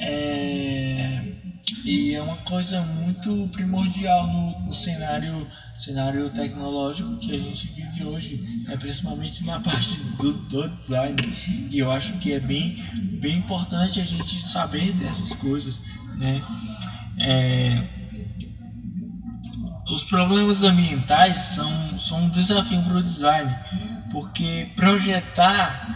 É, 0.00 1.22
e 1.84 2.14
é 2.14 2.22
uma 2.22 2.36
coisa 2.38 2.80
muito 2.82 3.48
primordial 3.48 4.26
no, 4.26 4.58
no, 4.66 4.72
cenário, 4.72 5.46
cenário 5.76 6.30
tecnológico 6.30 7.18
que 7.18 7.34
a 7.34 7.38
gente 7.38 7.66
vive 7.68 8.04
hoje, 8.04 8.64
é 8.68 8.76
principalmente 8.76 9.44
na 9.44 9.60
parte 9.60 9.94
do, 10.18 10.32
do 10.32 10.68
design. 10.68 11.16
E 11.70 11.78
eu 11.78 11.90
acho 11.90 12.18
que 12.18 12.32
é 12.32 12.40
bem, 12.40 12.76
bem 13.20 13.36
importante 13.38 14.00
a 14.00 14.04
gente 14.04 14.40
saber 14.40 14.92
dessas 14.92 15.34
coisas. 15.34 15.82
Né? 16.16 16.42
É, 17.20 17.97
problemas 20.08 20.62
ambientais 20.62 21.38
são, 21.38 21.98
são 21.98 22.24
um 22.24 22.30
desafio 22.30 22.82
para 22.82 22.96
o 22.96 23.02
design, 23.02 23.54
porque 24.10 24.70
projetar 24.74 25.86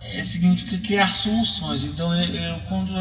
é, 0.00 0.22
significa 0.22 0.78
criar 0.78 1.14
soluções. 1.14 1.84
Então, 1.84 2.14
eu, 2.14 2.34
eu 2.34 2.60
quando 2.62 2.92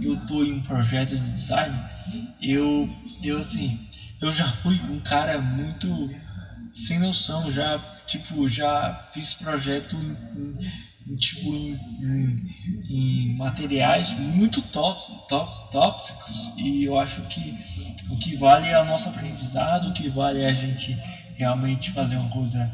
eu 0.00 0.16
tô 0.26 0.44
em 0.44 0.54
um 0.54 0.62
projeto 0.62 1.16
de 1.16 1.30
design, 1.32 1.76
eu, 2.40 2.88
eu 3.22 3.38
assim, 3.38 3.78
eu 4.20 4.32
já 4.32 4.48
fui 4.48 4.80
um 4.80 5.00
cara 5.00 5.40
muito 5.40 6.10
sem 6.74 6.98
noção, 6.98 7.50
já, 7.50 7.78
tipo, 8.06 8.48
já 8.48 9.08
fiz 9.12 9.34
projeto 9.34 9.96
em, 9.96 10.10
em, 10.40 10.56
tipo, 11.18 11.54
em, 11.54 11.78
em, 12.00 12.46
em, 12.88 13.36
materiais 13.36 14.12
muito 14.14 14.62
tóxicos 14.62 16.52
e 16.56 16.84
eu 16.84 16.98
acho 16.98 17.22
que 17.22 17.54
o 18.08 18.16
que 18.16 18.36
vale 18.36 18.68
é 18.68 18.80
o 18.80 18.84
nosso 18.84 19.08
aprendizado, 19.08 19.88
o 19.88 19.92
que 19.92 20.08
vale 20.08 20.40
é 20.40 20.48
a 20.48 20.52
gente 20.52 20.96
realmente 21.36 21.90
fazer 21.90 22.16
uma 22.16 22.30
coisa 22.30 22.70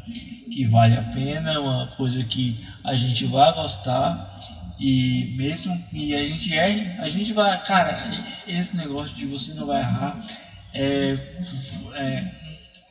que 0.52 0.64
vale 0.64 0.96
a 0.96 1.02
pena, 1.02 1.60
uma 1.60 1.86
coisa 1.96 2.22
que 2.24 2.64
a 2.84 2.94
gente 2.94 3.24
vai 3.26 3.52
gostar 3.52 4.38
e 4.78 5.34
mesmo 5.36 5.76
que 5.90 6.14
a 6.14 6.24
gente 6.24 6.52
erre, 6.54 6.94
a 6.98 7.08
gente 7.08 7.32
vai. 7.32 7.60
Cara, 7.64 8.24
esse 8.46 8.76
negócio 8.76 9.16
de 9.16 9.26
você 9.26 9.52
não 9.52 9.66
vai 9.66 9.80
errar 9.80 10.18
é, 10.72 11.14
é, 11.94 12.30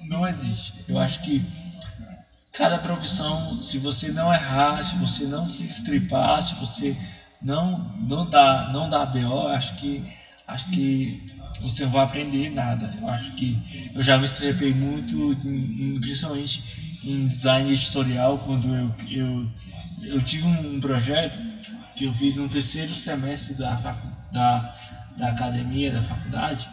não 0.02 0.28
existe. 0.28 0.74
Eu 0.88 0.98
acho 0.98 1.22
que 1.22 1.46
cada 2.58 2.80
profissão, 2.80 3.60
se 3.60 3.78
você 3.78 4.10
não 4.10 4.34
errar, 4.34 4.82
se 4.82 4.98
você 4.98 5.26
não 5.26 5.48
se 5.48 5.64
estripar, 5.64 6.42
se 6.42 6.56
você 6.56 6.98
não 7.40 7.78
não 8.00 8.28
dá 8.28 8.70
não 8.74 8.90
dá 8.90 9.06
BO, 9.06 9.48
acho 9.48 9.76
que 9.76 10.04
acho 10.48 10.68
que 10.72 11.24
você 11.62 11.86
não 11.86 11.92
vai 11.92 12.04
aprender 12.04 12.50
nada. 12.50 12.92
Eu 13.00 13.08
acho 13.08 13.32
que 13.36 13.56
eu 13.94 14.02
já 14.02 14.18
me 14.18 14.26
estrepei 14.26 14.74
muito, 14.74 15.38
principalmente 16.02 17.00
em 17.04 17.28
design 17.28 17.72
editorial, 17.72 18.40
quando 18.40 18.74
eu, 18.74 18.92
eu, 19.08 19.52
eu 20.02 20.22
tive 20.24 20.48
um 20.48 20.80
projeto 20.80 21.38
que 21.96 22.06
eu 22.06 22.14
fiz 22.14 22.38
no 22.38 22.48
terceiro 22.48 22.94
semestre 22.96 23.54
da, 23.54 23.76
da, 24.32 24.74
da 25.16 25.30
academia, 25.30 25.92
da 25.92 26.02
faculdade, 26.02 26.68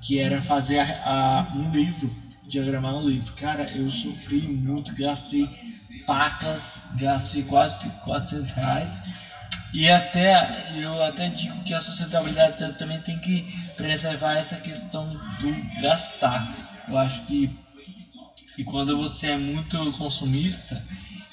que 0.00 0.18
era 0.18 0.40
fazer 0.40 0.78
a, 0.78 0.84
a, 1.04 1.56
um 1.56 1.70
livro, 1.70 2.14
diagramar 2.46 2.96
um 2.96 3.06
livro. 3.06 3.32
Cara, 3.34 3.70
eu 3.70 3.90
sofri 3.90 4.46
muito, 4.46 4.94
gastei 4.94 5.48
pacas, 6.06 6.80
gastei 6.96 7.42
quase 7.42 7.88
400 8.04 8.50
reais. 8.52 9.02
E 9.72 9.90
até 9.90 10.64
eu 10.80 11.02
até 11.02 11.28
digo 11.28 11.62
que 11.64 11.74
a 11.74 11.80
sustentabilidade 11.80 12.78
também 12.78 13.00
tem 13.00 13.18
que 13.18 13.44
preservar 13.76 14.34
essa 14.34 14.56
questão 14.56 15.08
do 15.40 15.80
gastar. 15.80 16.84
Eu 16.86 16.96
acho 16.96 17.24
que 17.26 17.50
e 18.56 18.62
quando 18.62 18.96
você 18.96 19.28
é 19.28 19.36
muito 19.36 19.90
consumista, 19.92 20.80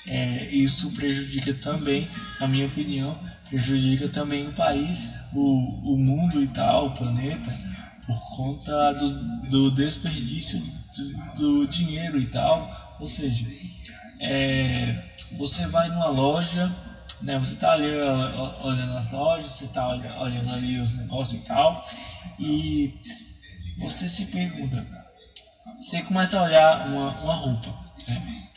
é, 0.08 0.52
isso 0.52 0.92
prejudica 0.92 1.54
também, 1.54 2.10
na 2.40 2.48
minha 2.48 2.66
opinião, 2.66 3.16
prejudica 3.48 4.08
também 4.08 4.48
o 4.48 4.52
país, 4.52 5.08
o, 5.32 5.94
o 5.94 5.98
mundo 5.98 6.42
e 6.42 6.48
tal, 6.48 6.88
o 6.88 6.94
planeta, 6.96 7.56
por 8.08 8.20
conta 8.36 8.92
do, 8.94 9.50
do 9.50 9.70
desperdício 9.70 10.60
do, 10.96 11.34
do, 11.36 11.68
dinheiro 11.68 12.20
e 12.20 12.26
tal. 12.28 12.98
Ou 13.00 13.08
seja, 13.08 13.46
é, 14.20 15.04
você 15.38 15.66
vai 15.68 15.90
numa 15.90 16.08
loja, 16.08 16.74
né, 17.22 17.38
você 17.38 17.54
está 17.54 17.74
ali 17.74 17.88
olhando 18.62 18.98
as 18.98 19.12
lojas, 19.12 19.52
você 19.52 19.66
está 19.66 19.88
olhando 19.88 20.52
ali 20.52 20.80
os 20.80 20.94
negócios 20.96 21.42
e 21.42 21.46
tal, 21.46 21.86
e 22.40 22.94
você 23.80 24.08
se 24.08 24.26
pergunta, 24.26 24.86
você 25.80 26.02
começa 26.04 26.40
a 26.40 26.44
olhar 26.44 26.88
uma, 26.88 27.20
uma 27.22 27.34
roupa, 27.34 27.74
né? 28.08 28.48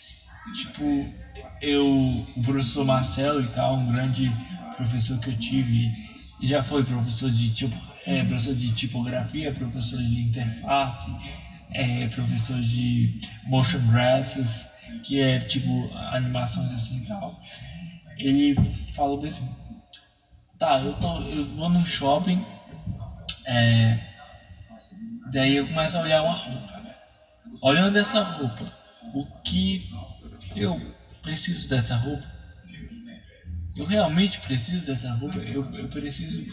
tipo, 0.55 0.85
eu, 1.61 1.87
o 2.37 2.43
professor 2.43 2.85
Marcelo 2.85 3.41
e 3.41 3.49
tal, 3.49 3.77
um 3.77 3.93
grande 3.93 4.31
professor 4.77 5.19
que 5.21 5.31
eu 5.31 5.39
tive, 5.39 5.91
já 6.43 6.63
foi 6.63 6.85
professor 6.85 7.31
de, 7.31 7.55
tipo, 7.55 7.77
é, 8.07 8.23
professor 8.25 8.55
de 8.55 8.73
tipografia, 8.75 9.53
professor 9.53 9.99
de 9.99 10.21
interface, 10.21 11.11
é, 11.71 12.07
professor 12.09 12.61
de 12.61 13.21
motion 13.45 13.87
graphics, 13.87 14.67
que 15.05 15.21
é 15.21 15.39
tipo 15.39 15.93
animações 15.95 16.73
assim 16.75 17.03
e 17.03 17.07
tal. 17.07 17.39
Ele 18.17 18.55
falou 18.95 19.23
assim, 19.25 19.49
tá, 20.59 20.81
eu, 20.81 20.95
tô, 20.95 21.21
eu 21.23 21.45
vou 21.45 21.69
no 21.69 21.85
shopping, 21.85 22.43
é, 23.45 23.99
daí 25.33 25.57
eu 25.57 25.67
começo 25.67 25.97
a 25.97 26.01
olhar 26.01 26.23
uma 26.23 26.35
roupa. 26.35 26.83
Olhando 27.61 27.97
essa 27.97 28.21
roupa, 28.21 28.73
o 29.13 29.25
que 29.43 29.89
eu 30.55 30.81
preciso 31.23 31.69
dessa 31.69 31.95
roupa? 31.97 32.35
eu 33.77 33.85
realmente 33.85 34.39
preciso 34.39 34.87
dessa 34.87 35.13
roupa, 35.13 35.39
eu, 35.39 35.65
eu 35.75 35.89
preciso 35.89 36.45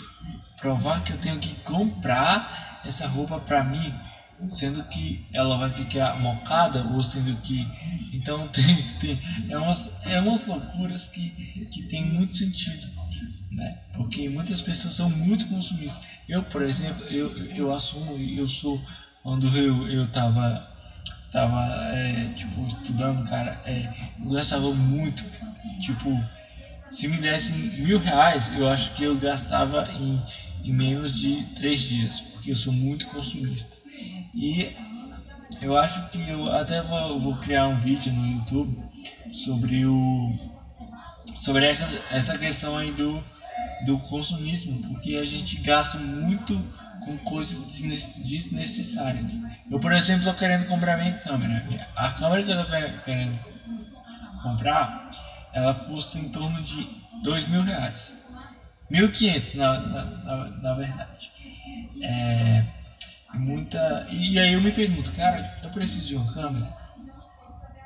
provar 0.57 1.03
que 1.03 1.11
eu 1.11 1.17
tenho 1.17 1.39
que 1.39 1.53
comprar 1.61 2.81
essa 2.83 3.05
roupa 3.05 3.39
para 3.39 3.63
mim, 3.63 3.93
sendo 4.49 4.83
que 4.87 5.21
ela 5.31 5.55
vai 5.55 5.69
ficar 5.71 6.15
mocada 6.17 6.83
ou 6.83 7.01
sendo 7.03 7.35
que 7.41 7.65
então 8.13 8.47
tem, 8.51 8.83
tem 8.99 9.19
é 9.49 9.57
umas 9.57 9.89
é 10.03 10.19
umas 10.19 10.45
loucuras 10.45 11.07
que 11.07 11.31
que 11.71 11.87
tem 11.87 12.03
muito 12.03 12.35
sentido, 12.35 12.87
né? 13.51 13.77
Porque 13.93 14.27
muitas 14.29 14.61
pessoas 14.61 14.95
são 14.95 15.09
muito 15.09 15.47
consumistas. 15.47 16.01
Eu, 16.27 16.43
por 16.43 16.61
exemplo, 16.61 17.03
eu 17.05 17.31
eu 17.55 17.71
assumo 17.71 18.17
eu 18.17 18.47
sou 18.47 18.81
quando 19.21 19.47
eu 19.57 19.87
eu 19.87 20.07
tava 20.11 20.61
tava 21.31 21.59
é, 21.93 22.29
tipo, 22.33 22.65
estudando, 22.67 23.23
cara, 23.23 23.59
é, 23.65 23.87
eu 24.21 24.29
gastava 24.31 24.71
muito. 24.73 25.25
Tipo, 25.81 26.09
se 26.91 27.07
me 27.07 27.19
dessem 27.19 27.55
mil 27.81 27.97
reais, 27.99 28.49
eu 28.49 28.67
acho 28.67 28.93
que 28.93 29.03
eu 29.03 29.17
gastava 29.17 29.87
em, 29.91 30.23
em 30.63 30.73
menos 30.73 31.11
de 31.11 31.45
três 31.55 31.81
dias, 31.81 32.19
porque 32.19 32.51
eu 32.51 32.55
sou 32.55 32.73
muito 32.73 33.07
consumista. 33.07 33.77
E 34.33 34.71
eu 35.61 35.75
acho 35.75 36.09
que 36.09 36.27
eu 36.27 36.51
até 36.51 36.81
vou, 36.81 37.19
vou 37.19 37.37
criar 37.37 37.67
um 37.67 37.77
vídeo 37.77 38.11
no 38.11 38.25
YouTube 38.25 38.77
sobre 39.31 39.85
o 39.85 40.31
sobre 41.39 41.65
essa, 41.65 41.85
essa 42.11 42.37
questão 42.37 42.77
aí 42.77 42.91
do, 42.91 43.23
do 43.85 43.97
consumismo, 43.99 44.81
porque 44.87 45.15
a 45.15 45.25
gente 45.25 45.57
gasta 45.57 45.97
muito 45.97 46.55
com 47.03 47.17
coisas 47.19 47.81
desnecessárias. 48.17 49.31
Eu, 49.69 49.79
por 49.79 49.91
exemplo, 49.91 50.21
estou 50.21 50.35
querendo 50.35 50.67
comprar 50.67 50.97
minha 50.97 51.17
câmera. 51.17 51.87
A 51.95 52.11
câmera 52.11 52.43
que 52.43 52.51
eu 52.51 52.61
estou 52.61 52.99
querendo 53.03 53.39
comprar, 54.43 55.09
ela 55.51 55.73
custa 55.73 56.19
em 56.19 56.29
torno 56.29 56.61
de 56.61 56.87
dois 57.23 57.47
mil 57.47 57.61
reais. 57.63 58.15
1.500 58.91 59.55
na, 59.55 59.79
na, 59.79 60.03
na, 60.03 60.49
na 60.49 60.73
verdade. 60.73 61.31
É, 62.01 62.63
muita. 63.33 64.05
E 64.09 64.37
aí 64.39 64.53
eu 64.53 64.61
me 64.61 64.71
pergunto, 64.71 65.11
cara, 65.11 65.49
eu 65.61 65.69
preciso 65.69 66.07
de 66.07 66.15
uma 66.15 66.31
câmera? 66.33 66.73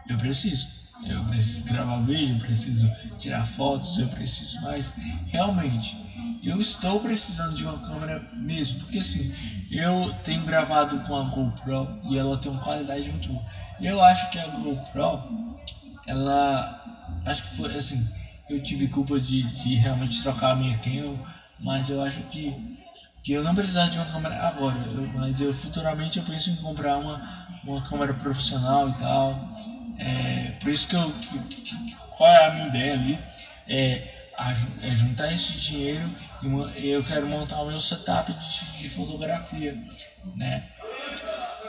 Eu 0.07 0.17
preciso. 0.17 0.67
Eu 1.03 1.23
preciso 1.25 1.63
gravar 1.65 1.99
vídeo, 1.99 2.35
eu 2.35 2.39
preciso 2.39 2.89
tirar 3.19 3.45
fotos, 3.45 3.97
eu 3.99 4.07
preciso 4.07 4.61
mais. 4.61 4.93
Realmente, 5.27 5.95
eu 6.41 6.59
estou 6.61 6.99
precisando 6.99 7.53
de 7.53 7.65
uma 7.65 7.79
câmera 7.79 8.25
mesmo, 8.33 8.79
porque 8.79 8.99
assim, 8.99 9.29
eu 9.69 10.13
tenho 10.23 10.45
gravado 10.45 10.97
com 10.99 11.15
a 11.15 11.23
GoPro 11.23 11.99
e 12.09 12.17
ela 12.17 12.37
tem 12.37 12.49
uma 12.51 12.61
qualidade 12.61 13.09
muito 13.09 13.27
boa. 13.27 13.43
Eu 13.79 14.01
acho 14.01 14.29
que 14.31 14.39
a 14.39 14.47
GoPro, 14.47 15.19
ela. 16.07 16.81
Acho 17.25 17.43
que 17.43 17.55
foi 17.55 17.75
assim, 17.75 18.07
eu 18.49 18.61
tive 18.63 18.87
culpa 18.87 19.19
de, 19.19 19.43
de 19.43 19.75
realmente 19.75 20.21
trocar 20.21 20.51
a 20.51 20.55
minha 20.55 20.77
Canon, 20.77 21.17
mas 21.59 21.89
eu 21.89 22.01
acho 22.01 22.21
que 22.29 22.53
que 23.25 23.33
eu 23.33 23.41
não 23.41 23.55
precisava 23.55 23.89
de 23.89 23.97
uma 23.97 24.05
câmera 24.05 24.47
agora, 24.47 24.77
eu, 24.93 25.01
mas 25.07 25.41
eu, 25.41 25.51
futuramente 25.51 26.19
eu 26.19 26.23
penso 26.23 26.51
em 26.51 26.55
comprar 26.57 26.95
uma, 26.97 27.47
uma 27.63 27.81
câmera 27.81 28.13
profissional 28.13 28.87
e 28.89 28.93
tal. 28.93 29.49
É, 29.97 30.51
por 30.61 30.69
isso 30.69 30.87
que 30.87 30.95
eu. 30.95 31.11
Que, 31.13 31.39
que, 31.39 31.95
qual 32.15 32.29
é 32.29 32.45
a 32.45 32.53
minha 32.53 32.67
ideia 32.67 32.93
ali? 32.93 33.19
É, 33.67 34.29
é 34.83 34.91
juntar 34.93 35.33
esse 35.33 35.59
dinheiro 35.59 36.07
e 36.43 36.45
uma, 36.45 36.69
eu 36.77 37.03
quero 37.03 37.25
montar 37.25 37.61
o 37.61 37.67
meu 37.67 37.79
setup 37.79 38.31
de, 38.31 38.77
de 38.77 38.89
fotografia, 38.89 39.75
né? 40.35 40.63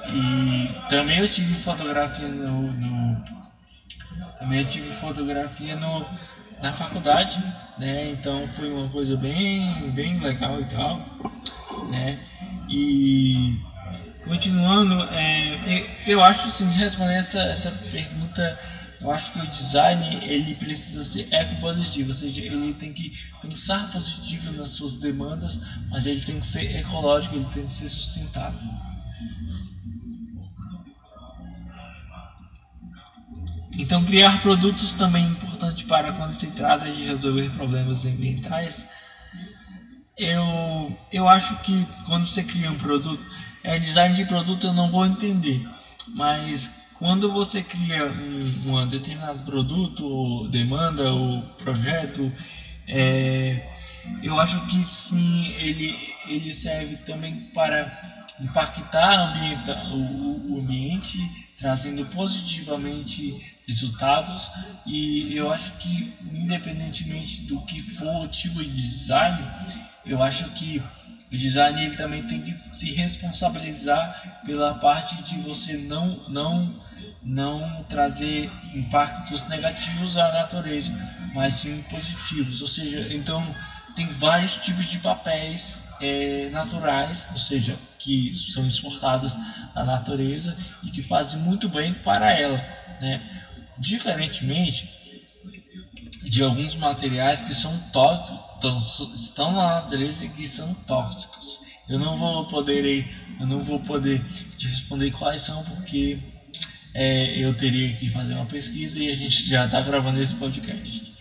E 0.08 0.88
também 0.90 1.20
eu 1.20 1.28
tive 1.28 1.54
fotografia 1.62 2.28
no, 2.28 2.70
no 2.70 3.24
também 4.38 4.60
eu 4.60 4.68
tive 4.68 4.90
fotografia 4.96 5.74
no 5.74 6.04
na 6.60 6.72
faculdade, 6.72 7.38
né? 7.78 8.10
Então 8.10 8.46
foi 8.46 8.70
uma 8.70 8.88
coisa 8.88 9.16
bem, 9.16 9.90
bem 9.92 10.18
legal 10.18 10.60
e 10.60 10.64
tal, 10.64 10.98
né? 11.90 12.18
E 12.68 13.54
continuando, 14.24 15.02
é, 15.12 15.86
eu 16.06 16.22
acho 16.22 16.48
assim, 16.48 16.68
respondendo 16.68 17.18
essa, 17.18 17.38
essa 17.40 17.70
pergunta, 17.90 18.58
eu 19.00 19.10
acho 19.10 19.32
que 19.32 19.38
o 19.38 19.46
design 19.46 20.18
ele 20.22 20.54
precisa 20.54 21.04
ser 21.04 21.28
eco-positivo, 21.30 22.08
ou 22.08 22.14
seja, 22.14 22.40
ele 22.40 22.74
tem 22.74 22.92
que 22.92 23.12
pensar 23.40 23.90
positivo 23.90 24.50
nas 24.50 24.70
suas 24.70 24.96
demandas, 24.96 25.60
mas 25.90 26.06
ele 26.06 26.20
tem 26.22 26.40
que 26.40 26.46
ser 26.46 26.76
ecológico, 26.76 27.34
ele 27.36 27.46
tem 27.52 27.66
que 27.66 27.74
ser 27.74 27.88
sustentável. 27.88 28.58
Então, 33.78 34.04
criar 34.04 34.40
produtos 34.40 34.94
também 34.94 35.26
é 35.26 35.28
importante 35.28 35.84
para 35.84 36.10
quando 36.12 36.32
se 36.32 36.46
trata 36.48 36.90
de 36.90 37.02
resolver 37.02 37.50
problemas 37.50 38.06
ambientais. 38.06 38.86
Eu, 40.16 40.98
eu 41.12 41.28
acho 41.28 41.54
que 41.58 41.86
quando 42.06 42.26
você 42.26 42.42
cria 42.42 42.70
um 42.70 42.78
produto, 42.78 43.22
é 43.62 43.78
design 43.78 44.14
de 44.14 44.24
produto 44.24 44.66
eu 44.66 44.72
não 44.72 44.90
vou 44.90 45.04
entender, 45.04 45.68
mas 46.08 46.70
quando 46.94 47.30
você 47.30 47.62
cria 47.62 48.06
um, 48.06 48.78
um 48.78 48.88
determinado 48.88 49.44
produto, 49.44 50.06
ou 50.06 50.48
demanda, 50.48 51.12
ou 51.12 51.42
projeto, 51.58 52.32
é, 52.88 53.62
eu 54.22 54.40
acho 54.40 54.58
que 54.68 54.82
sim, 54.84 55.52
ele, 55.58 55.94
ele 56.26 56.54
serve 56.54 56.96
também 57.04 57.50
para 57.52 58.24
impactar 58.40 59.36
o, 59.92 60.54
o 60.54 60.60
ambiente, 60.60 61.18
trazendo 61.58 62.06
positivamente 62.06 63.55
resultados 63.66 64.48
e 64.86 65.34
eu 65.34 65.50
acho 65.50 65.76
que 65.78 66.14
independentemente 66.32 67.42
do 67.42 67.64
que 67.64 67.80
for 67.80 68.22
o 68.22 68.26
tipo 68.26 68.62
de 68.62 68.72
design, 68.72 69.44
eu 70.04 70.22
acho 70.22 70.48
que 70.50 70.78
o 71.32 71.36
design 71.36 71.80
ele 71.82 71.96
também 71.96 72.24
tem 72.26 72.42
que 72.42 72.52
se 72.60 72.90
responsabilizar 72.90 74.40
pela 74.44 74.74
parte 74.74 75.16
de 75.24 75.38
você 75.38 75.76
não 75.76 76.22
não 76.28 76.72
não 77.22 77.82
trazer 77.88 78.48
impactos 78.74 79.46
negativos 79.48 80.16
à 80.16 80.30
natureza, 80.30 80.92
mas 81.34 81.54
sim 81.54 81.82
positivos. 81.90 82.60
Ou 82.60 82.66
seja, 82.66 83.12
então 83.12 83.54
tem 83.94 84.12
vários 84.12 84.56
tipos 84.56 84.86
de 84.86 84.98
papéis 84.98 85.82
é, 86.00 86.48
naturais, 86.50 87.26
ou 87.32 87.38
seja, 87.38 87.78
que 87.98 88.32
são 88.34 88.66
exportados 88.66 89.34
da 89.74 89.82
natureza 89.82 90.56
e 90.82 90.90
que 90.90 91.02
fazem 91.02 91.38
muito 91.38 91.68
bem 91.68 91.94
para 91.94 92.30
ela, 92.32 92.62
né? 93.00 93.20
Diferentemente 93.78 94.88
de 96.28 96.42
alguns 96.42 96.74
materiais 96.74 97.42
que 97.42 97.54
são 97.54 97.78
tóxicos, 97.90 99.20
estão 99.20 99.52
na 99.52 99.80
natureza 99.80 100.24
e 100.24 100.28
que 100.28 100.46
são 100.46 100.74
tóxicos. 100.86 101.60
Eu 101.88 101.98
não 101.98 102.16
vou 102.16 102.46
poder, 102.46 103.08
eu 103.38 103.46
não 103.46 103.60
vou 103.60 103.78
poder 103.80 104.24
te 104.56 104.66
responder 104.66 105.12
quais 105.12 105.42
são 105.42 105.64
porque 105.64 106.18
é, 106.94 107.38
eu 107.38 107.54
teria 107.56 107.94
que 107.96 108.10
fazer 108.10 108.34
uma 108.34 108.46
pesquisa 108.46 108.98
e 108.98 109.10
a 109.10 109.14
gente 109.14 109.48
já 109.48 109.66
está 109.66 109.80
gravando 109.80 110.20
esse 110.20 110.34
podcast. 110.34 111.14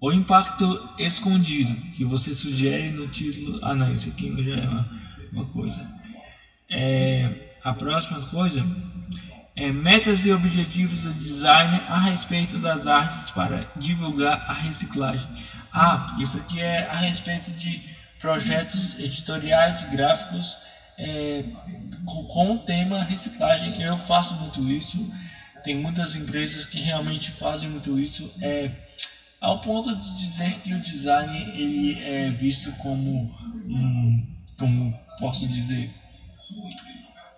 O 0.00 0.10
impacto 0.12 0.88
escondido 0.98 1.74
que 1.92 2.06
você 2.06 2.32
sugere 2.32 2.90
no 2.90 3.06
título. 3.08 3.58
Ah, 3.62 3.74
não, 3.74 3.92
isso 3.92 4.08
aqui 4.08 4.32
já 4.42 4.56
é 4.56 4.66
uma 4.66 4.99
uma 5.32 5.46
coisa. 5.46 5.86
É, 6.68 7.28
a 7.62 7.72
próxima 7.72 8.26
coisa 8.26 8.64
é 9.56 9.70
metas 9.70 10.24
e 10.24 10.32
objetivos 10.32 11.02
do 11.02 11.12
design 11.14 11.80
a 11.88 11.98
respeito 11.98 12.58
das 12.58 12.86
artes 12.86 13.30
para 13.30 13.70
divulgar 13.76 14.44
a 14.48 14.52
reciclagem. 14.52 15.28
Ah, 15.72 16.16
isso 16.20 16.38
aqui 16.38 16.60
é 16.60 16.86
a 16.86 16.96
respeito 16.96 17.50
de 17.52 17.82
projetos 18.20 18.98
editoriais 18.98 19.84
gráficos 19.90 20.56
é, 20.98 21.44
com, 22.04 22.24
com 22.24 22.52
o 22.54 22.58
tema 22.58 23.02
reciclagem. 23.02 23.82
Eu 23.82 23.96
faço 23.96 24.34
muito 24.34 24.68
isso. 24.70 25.12
Tem 25.64 25.74
muitas 25.74 26.14
empresas 26.14 26.64
que 26.64 26.80
realmente 26.80 27.32
fazem 27.32 27.68
muito 27.68 27.98
isso. 27.98 28.32
É, 28.40 28.70
ao 29.40 29.60
ponto 29.60 29.94
de 29.94 30.16
dizer 30.18 30.58
que 30.60 30.72
o 30.74 30.80
design 30.80 31.36
ele 31.54 31.98
é 32.02 32.30
visto 32.30 32.70
como 32.72 33.34
um, 33.66 34.26
como 34.60 34.94
posso 35.18 35.48
dizer, 35.48 35.90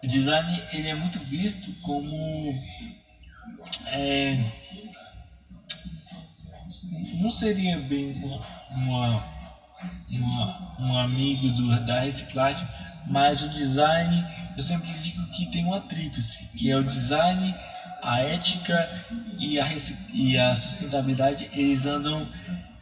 o 0.03 0.07
design 0.09 0.61
ele 0.73 0.89
é 0.89 0.95
muito 0.95 1.21
visto 1.21 1.73
como 1.81 2.53
é, 3.87 4.45
não 7.15 7.31
seria 7.31 7.79
bem 7.79 8.21
uma, 8.71 9.25
uma, 10.09 10.77
um 10.81 10.97
amigo 10.97 11.53
do, 11.53 11.79
da 11.85 12.01
reciclagem, 12.01 12.67
mas 13.07 13.41
o 13.41 13.49
design 13.51 14.27
eu 14.57 14.63
sempre 14.63 14.93
digo 14.99 15.25
que 15.31 15.47
tem 15.47 15.65
uma 15.65 15.81
tríplice, 15.81 16.45
que 16.57 16.71
é 16.73 16.77
o 16.77 16.83
design, 16.83 17.55
a 18.03 18.19
ética 18.19 18.91
e 19.39 19.61
a, 19.61 19.67
e 20.13 20.37
a 20.37 20.57
sustentabilidade, 20.57 21.49
eles 21.53 21.87
andam 21.87 22.29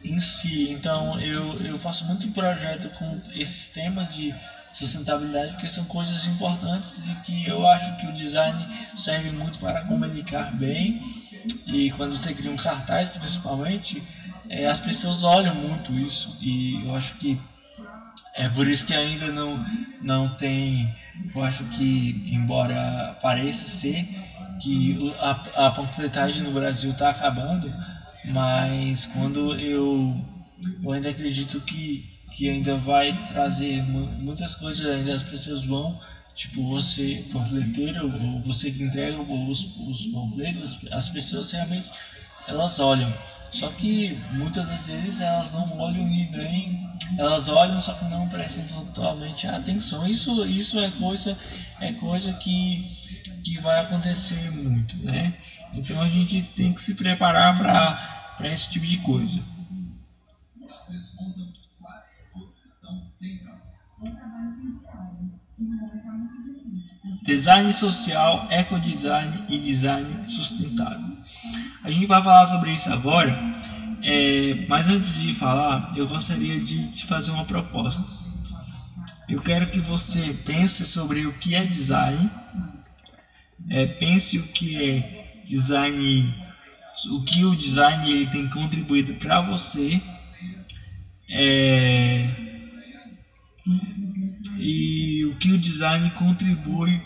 em 0.03 0.19
si. 0.19 0.69
Então 0.69 1.19
eu, 1.19 1.57
eu 1.59 1.75
faço 1.77 2.05
muito 2.05 2.29
projeto 2.29 2.89
com 2.89 3.21
esses 3.33 3.69
temas 3.69 4.13
de 4.13 4.33
sustentabilidade, 4.73 5.51
porque 5.51 5.67
são 5.67 5.83
coisas 5.85 6.25
importantes 6.25 7.03
e 7.05 7.13
que 7.25 7.45
eu 7.45 7.65
acho 7.67 7.97
que 7.97 8.07
o 8.07 8.13
design 8.13 8.65
serve 8.95 9.29
muito 9.31 9.59
para 9.59 9.81
comunicar 9.81 10.51
bem. 10.55 10.99
E 11.65 11.91
quando 11.91 12.17
você 12.17 12.33
cria 12.33 12.51
um 12.51 12.55
cartaz, 12.55 13.09
principalmente, 13.09 14.03
é, 14.49 14.67
as 14.67 14.79
pessoas 14.79 15.23
olham 15.23 15.53
muito 15.53 15.97
isso 15.97 16.35
e 16.39 16.81
eu 16.83 16.95
acho 16.95 17.15
que 17.17 17.37
é 18.35 18.47
por 18.47 18.67
isso 18.67 18.85
que 18.85 18.93
ainda 18.93 19.29
não, 19.29 19.63
não 20.01 20.29
tem. 20.29 20.93
Eu 21.33 21.43
acho 21.43 21.63
que, 21.65 22.21
embora 22.25 23.15
pareça 23.21 23.67
ser 23.67 24.07
que 24.61 24.95
a, 25.19 25.65
a 25.65 25.71
panfletagem 25.71 26.43
no 26.43 26.51
Brasil 26.51 26.91
está 26.91 27.09
acabando, 27.09 27.73
mas 28.25 29.05
quando 29.07 29.55
eu, 29.55 30.15
eu 30.83 30.91
ainda 30.91 31.09
acredito 31.09 31.59
que 31.61 32.11
que 32.31 32.49
ainda 32.49 32.77
vai 32.77 33.13
trazer 33.27 33.83
muitas 33.83 34.55
coisas, 34.55 34.85
ainda 34.89 35.13
as 35.13 35.23
pessoas 35.23 35.65
vão, 35.65 35.99
tipo 36.33 36.65
você, 36.69 37.25
panfleteiro, 37.31 38.05
ou 38.05 38.41
você 38.41 38.71
que 38.71 38.81
entrega 38.81 39.19
os, 39.19 39.75
os 39.77 40.07
panfletos, 40.07 40.79
as 40.91 41.09
pessoas 41.09 41.51
realmente 41.51 41.89
elas 42.47 42.79
olham. 42.79 43.13
Só 43.51 43.69
que 43.69 44.17
muitas 44.31 44.65
das 44.65 44.87
vezes 44.87 45.19
elas 45.19 45.51
não 45.51 45.77
olham 45.77 46.07
e 46.09 46.25
nem. 46.31 46.89
Elas 47.17 47.49
olham, 47.49 47.81
só 47.81 47.93
que 47.93 48.05
não 48.05 48.27
prestam 48.29 48.63
totalmente 48.65 49.45
atenção. 49.45 50.07
Isso, 50.07 50.45
isso 50.45 50.79
é 50.79 50.89
coisa, 50.91 51.37
é 51.81 51.91
coisa 51.91 52.31
que, 52.31 52.87
que 53.43 53.57
vai 53.59 53.79
acontecer 53.81 54.49
muito, 54.49 54.95
né? 55.03 55.33
Então 55.73 56.01
a 56.01 56.07
gente 56.07 56.41
tem 56.55 56.73
que 56.73 56.81
se 56.81 56.93
preparar 56.93 57.57
para 57.57 58.49
esse 58.49 58.69
tipo 58.69 58.85
de 58.85 58.97
coisa. 58.97 59.39
Design 67.23 67.71
social, 67.71 68.47
ecodesign 68.49 69.45
e 69.47 69.59
design 69.59 70.27
sustentável. 70.27 71.17
A 71.83 71.89
gente 71.89 72.05
vai 72.05 72.21
falar 72.21 72.45
sobre 72.47 72.71
isso 72.71 72.91
agora, 72.91 73.37
é, 74.03 74.65
mas 74.67 74.87
antes 74.87 75.13
de 75.13 75.33
falar, 75.33 75.93
eu 75.95 76.07
gostaria 76.07 76.59
de 76.59 76.89
te 76.89 77.05
fazer 77.05 77.31
uma 77.31 77.45
proposta. 77.45 78.03
Eu 79.29 79.41
quero 79.41 79.69
que 79.69 79.79
você 79.79 80.33
pense 80.45 80.85
sobre 80.85 81.25
o 81.25 81.33
que 81.33 81.55
é 81.55 81.63
design, 81.63 82.29
é, 83.69 83.85
pense 83.85 84.37
o 84.37 84.43
que 84.47 84.75
é 84.75 85.20
design, 85.51 86.33
o 87.11 87.21
que 87.23 87.43
o 87.43 87.55
design 87.55 88.09
ele 88.09 88.25
tem 88.27 88.49
contribuído 88.49 89.13
para 89.15 89.41
você. 89.41 90.01
É, 91.29 92.29
e 94.57 95.25
o 95.25 95.35
que 95.35 95.51
o 95.51 95.57
design 95.57 96.09
contribui 96.11 97.01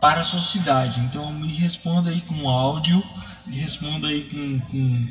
para 0.00 0.20
a 0.20 0.22
sociedade. 0.22 1.00
Então 1.00 1.32
me 1.32 1.52
responda 1.52 2.10
aí 2.10 2.20
com 2.22 2.48
áudio, 2.48 3.02
me 3.46 3.56
responda 3.56 4.06
aí 4.06 4.28
com, 4.28 4.60
com, 4.60 5.08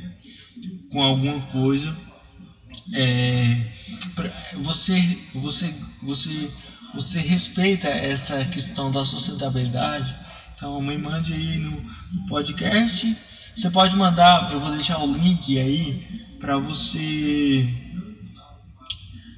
com 0.91 1.03
alguma 1.03 1.41
coisa. 1.47 1.95
É, 2.93 3.73
você, 4.55 5.19
você, 5.33 5.73
você, 6.01 6.49
você 6.93 7.19
respeita 7.19 7.89
essa 7.89 8.45
questão 8.45 8.89
da 8.89 9.03
sustentabilidade? 9.03 10.15
Então 10.57 10.81
me 10.81 10.97
mande 10.97 11.33
aí 11.33 11.59
no, 11.59 11.85
podcast. 12.27 13.15
Você 13.55 13.69
pode 13.69 13.95
mandar, 13.95 14.51
eu 14.51 14.59
vou 14.59 14.71
deixar 14.71 14.97
o 14.97 15.13
link 15.13 15.59
aí 15.59 16.25
para 16.39 16.57
você 16.57 17.71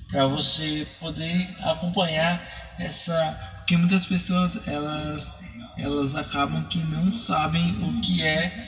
para 0.10 0.26
você 0.26 0.88
poder 1.00 1.56
acompanhar 1.60 2.42
essa 2.80 3.38
porque 3.58 3.78
muitas 3.78 4.06
pessoas 4.06 4.60
elas 4.68 5.36
elas 5.78 6.16
acabam 6.16 6.64
que 6.68 6.80
não 6.80 7.14
sabem 7.14 7.84
o 7.84 8.02
que 8.02 8.24
é 8.24 8.68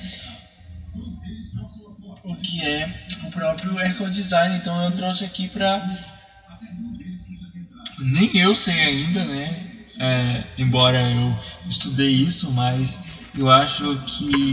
o 2.24 2.36
que 2.36 2.64
é 2.64 3.08
o 3.26 3.32
próprio 3.32 3.80
ecodesign 3.80 4.58
então 4.58 4.84
eu 4.84 4.96
trouxe 4.96 5.26
aqui 5.26 5.48
para 5.48 5.84
nem 8.00 8.38
eu 8.38 8.54
sei 8.54 8.80
ainda 8.80 9.26
né 9.26 9.71
é, 10.02 10.44
embora 10.58 11.00
eu 11.00 11.38
estudei 11.70 12.10
isso 12.10 12.52
mas 12.52 13.00
eu 13.38 13.50
acho 13.50 13.98
que 14.06 14.52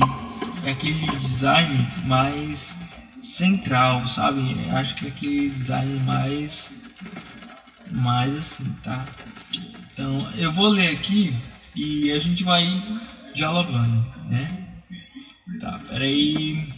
é 0.65 0.71
aquele 0.71 1.07
design 1.19 1.89
mais 2.05 2.77
central 3.23 4.07
sabe 4.07 4.57
eu 4.69 4.77
acho 4.77 4.95
que 4.95 5.07
é 5.07 5.09
aquele 5.09 5.49
design 5.51 6.01
mais 6.01 6.71
mais 7.93 8.37
assim, 8.37 8.65
tá? 8.83 9.05
Então 9.93 10.31
eu 10.33 10.53
vou 10.53 10.69
ler 10.69 10.95
aqui 10.95 11.37
e 11.75 12.13
a 12.13 12.19
gente 12.19 12.45
vai 12.45 12.83
dialogando, 13.35 14.07
né? 14.29 14.49
Tá, 15.61 15.81
peraí. 15.89 16.73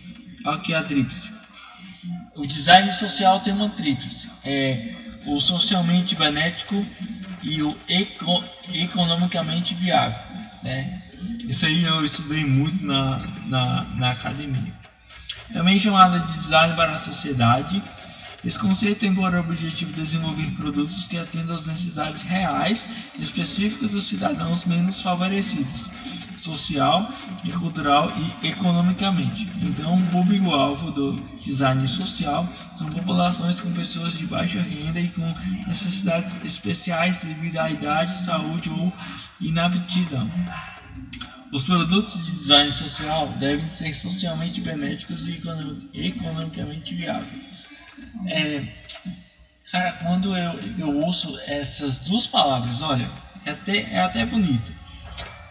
Aqui 0.44 0.74
a 0.74 0.82
tríplice. 0.82 1.32
O 2.34 2.46
design 2.46 2.92
social 2.92 3.40
tem 3.40 3.52
uma 3.52 3.68
tríplice. 3.68 4.30
É 4.44 4.94
o 5.26 5.40
socialmente 5.40 6.14
benéfico 6.14 6.86
e 7.42 7.62
o 7.62 7.76
eco, 7.88 8.44
economicamente 8.72 9.74
viável, 9.74 10.20
né? 10.62 11.02
Isso 11.48 11.66
aí 11.66 11.84
eu 11.84 12.04
estudei 12.04 12.44
muito 12.44 12.84
na, 12.84 13.20
na, 13.46 13.84
na 13.96 14.10
academia. 14.12 14.72
Também 15.52 15.78
chamada 15.78 16.20
de 16.20 16.32
design 16.34 16.74
para 16.74 16.92
a 16.92 16.96
sociedade 16.96 17.82
esse 18.44 18.58
conceito 18.58 19.00
tem 19.00 19.14
por 19.14 19.34
objetivo 19.34 19.92
desenvolver 19.92 20.50
produtos 20.52 21.04
que 21.04 21.18
atendam 21.18 21.54
às 21.54 21.66
necessidades 21.66 22.22
reais 22.22 22.88
e 23.18 23.22
específicas 23.22 23.90
dos 23.90 24.04
cidadãos 24.04 24.64
menos 24.64 25.02
favorecidos, 25.02 25.88
social 26.42 27.08
e 27.44 27.52
cultural 27.52 28.10
e 28.16 28.48
economicamente. 28.48 29.48
Então, 29.62 29.94
o 29.94 30.06
público-alvo 30.06 30.90
do 30.90 31.12
design 31.42 31.86
social 31.88 32.48
são 32.76 32.88
populações 32.88 33.60
com 33.60 33.72
pessoas 33.72 34.12
de 34.12 34.26
baixa 34.26 34.60
renda 34.60 35.00
e 35.00 35.08
com 35.08 35.34
necessidades 35.66 36.44
especiais 36.44 37.18
devido 37.18 37.58
à 37.58 37.70
idade, 37.70 38.20
saúde 38.20 38.70
ou 38.70 38.92
inaptidão. 39.40 40.30
Os 41.52 41.64
produtos 41.64 42.24
de 42.24 42.32
design 42.32 42.74
social 42.74 43.28
devem 43.38 43.68
ser 43.70 43.92
socialmente 43.94 44.60
benéficos 44.60 45.26
e 45.26 45.40
economicamente 45.94 46.94
viáveis. 46.94 47.50
É, 48.26 48.68
cara, 49.70 49.92
quando 49.94 50.36
eu, 50.36 50.60
eu 50.78 50.98
ouço 50.98 51.38
essas 51.46 51.98
duas 51.98 52.26
palavras, 52.26 52.80
olha, 52.82 53.10
é 53.44 53.50
até, 53.50 53.78
é 53.78 54.00
até 54.00 54.24
bonito. 54.24 54.79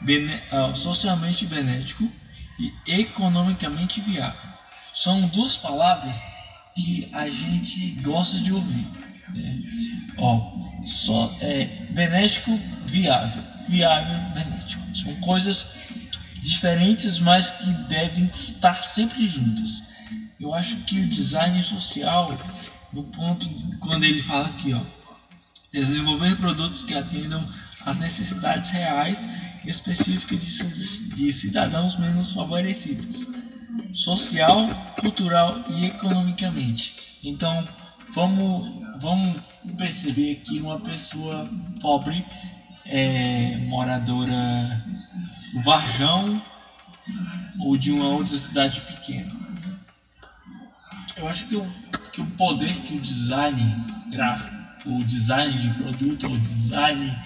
Bene, 0.01 0.41
uh, 0.51 0.75
socialmente 0.75 1.45
benéfico 1.45 2.09
e 2.59 2.73
economicamente 2.87 4.01
viável. 4.01 4.49
São 4.93 5.27
duas 5.27 5.55
palavras 5.55 6.17
que 6.75 7.07
a 7.13 7.29
gente 7.29 7.91
gosta 8.01 8.37
de 8.39 8.51
ouvir. 8.53 8.87
Né? 9.33 9.61
Ó, 10.17 10.85
só 10.85 11.35
é 11.41 11.65
benéfico, 11.91 12.57
viável, 12.85 13.43
viável, 13.67 14.17
benéfico. 14.33 14.95
São 14.95 15.13
coisas 15.15 15.65
diferentes, 16.41 17.19
mas 17.19 17.49
que 17.51 17.71
devem 17.87 18.25
estar 18.25 18.83
sempre 18.83 19.27
juntas. 19.27 19.83
Eu 20.39 20.53
acho 20.53 20.77
que 20.83 20.99
o 20.99 21.07
design 21.07 21.61
social, 21.61 22.35
no 22.93 23.03
ponto 23.03 23.47
quando 23.79 24.03
ele 24.03 24.21
fala 24.21 24.47
aqui, 24.47 24.73
ó, 24.73 24.81
desenvolver 25.71 26.35
produtos 26.37 26.83
que 26.83 26.93
atendam 26.95 27.47
às 27.85 27.99
necessidades 27.99 28.69
reais 28.71 29.27
específicas 29.65 30.39
de, 31.15 31.31
cidadãos 31.31 31.97
menos 31.97 32.31
favorecidos, 32.31 33.25
social, 33.93 34.67
cultural 34.99 35.61
e 35.69 35.85
economicamente. 35.85 36.95
Então, 37.23 37.67
vamos, 38.13 38.71
vamos 39.01 39.37
perceber 39.77 40.35
que 40.37 40.59
uma 40.59 40.79
pessoa 40.79 41.49
pobre, 41.81 42.25
é, 42.85 43.57
moradora 43.67 44.83
do 45.53 45.61
Varjão 45.61 46.41
ou 47.59 47.77
de 47.77 47.91
uma 47.91 48.07
outra 48.07 48.37
cidade 48.37 48.81
pequena 48.81 49.39
eu 51.19 51.27
acho 51.27 51.45
que 51.47 51.55
o, 51.55 51.67
que 52.13 52.21
o 52.21 52.25
poder 52.31 52.73
que 52.81 52.95
o 52.95 53.01
design 53.01 53.85
gráfico, 54.09 54.57
o 54.85 55.03
design 55.03 55.59
de 55.59 55.69
produto, 55.81 56.27
o 56.27 56.39
design 56.39 57.17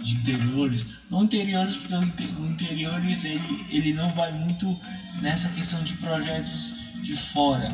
de 0.00 0.14
interiores, 0.14 0.86
não 1.10 1.24
interiores 1.24 1.76
porque 1.76 1.96
o 1.96 2.46
interiores 2.46 3.24
ele, 3.24 3.66
ele 3.70 3.92
não 3.92 4.08
vai 4.10 4.32
muito 4.32 4.78
nessa 5.20 5.48
questão 5.50 5.82
de 5.84 5.94
projetos 5.96 6.74
de 7.02 7.16
fora, 7.16 7.70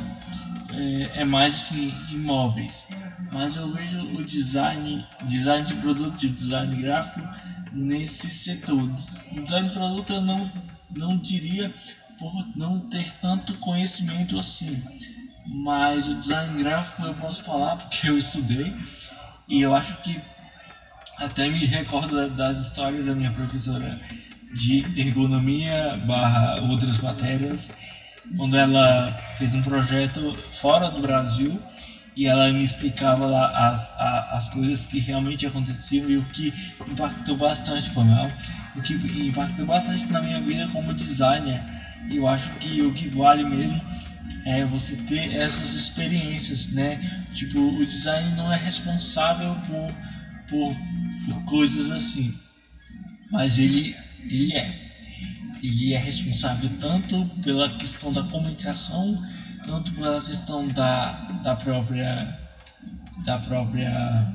é, 0.72 1.20
é 1.20 1.24
mais 1.24 1.54
assim, 1.54 1.94
imóveis. 2.10 2.86
Mas 3.32 3.56
eu 3.56 3.70
vejo 3.70 4.00
o 4.00 4.24
design, 4.24 5.06
design 5.24 5.66
de 5.66 5.74
produto, 5.76 6.18
de 6.18 6.30
design 6.30 6.82
gráfico 6.82 7.26
nesse 7.72 8.30
setor. 8.30 8.90
O 9.32 9.42
design 9.42 9.68
de 9.68 9.74
produto 9.74 10.12
eu 10.12 10.20
não, 10.22 10.50
não 10.96 11.16
diria 11.18 11.74
por 12.18 12.32
não 12.56 12.80
ter 12.88 13.12
tanto 13.20 13.54
conhecimento 13.54 14.38
assim 14.38 14.82
mas 15.50 16.06
o 16.08 16.14
design 16.16 16.62
gráfico 16.62 17.02
eu 17.02 17.14
posso 17.14 17.42
falar 17.42 17.76
porque 17.76 18.08
eu 18.08 18.18
estudei 18.18 18.74
e 19.48 19.60
eu 19.60 19.74
acho 19.74 19.96
que 20.02 20.20
até 21.16 21.48
me 21.48 21.64
recordo 21.64 22.28
das 22.30 22.58
histórias 22.60 23.06
da 23.06 23.14
minha 23.14 23.32
professora 23.32 23.98
de 24.54 24.84
ergonomia 24.96 25.92
barra 26.04 26.54
outras 26.62 26.98
matérias 26.98 27.70
quando 28.36 28.56
ela 28.56 29.16
fez 29.36 29.54
um 29.54 29.62
projeto 29.62 30.34
fora 30.60 30.90
do 30.90 31.00
Brasil 31.00 31.60
e 32.14 32.26
ela 32.26 32.52
me 32.52 32.64
explicava 32.64 33.26
lá 33.26 33.46
as, 33.70 33.90
as 33.96 34.48
coisas 34.48 34.84
que 34.84 34.98
realmente 34.98 35.46
aconteciam 35.46 36.10
e 36.10 36.16
o 36.16 36.24
que 36.24 36.52
impactou 36.90 37.36
bastante 37.36 37.88
foi 37.90 38.04
mal. 38.04 38.26
O 38.76 38.82
que 38.82 38.94
impactou 38.94 39.64
bastante 39.64 40.04
na 40.06 40.20
minha 40.20 40.40
vida 40.40 40.68
como 40.72 40.92
designer. 40.92 41.62
Eu 42.12 42.26
acho 42.26 42.50
que 42.58 42.82
o 42.82 42.92
que 42.92 43.08
vale 43.08 43.44
mesmo 43.44 43.80
é 44.48 44.64
você 44.64 44.96
ter 44.96 45.34
essas 45.34 45.74
experiências, 45.74 46.68
né? 46.68 46.98
Tipo, 47.32 47.58
o 47.60 47.86
design 47.86 48.34
não 48.34 48.52
é 48.52 48.56
responsável 48.56 49.54
por, 49.66 49.86
por, 50.48 50.74
por 51.28 51.44
coisas 51.44 51.90
assim, 51.90 52.34
mas 53.30 53.58
ele, 53.58 53.94
ele 54.24 54.54
é. 54.54 54.88
Ele 55.62 55.92
é 55.92 55.98
responsável 55.98 56.70
tanto 56.78 57.26
pela 57.42 57.68
questão 57.68 58.12
da 58.12 58.22
comunicação, 58.22 59.20
tanto 59.64 59.92
pela 59.92 60.20
questão 60.22 60.68
da, 60.68 61.26
da 61.42 61.56
própria 61.56 62.38
da 63.24 63.38
própria 63.38 64.32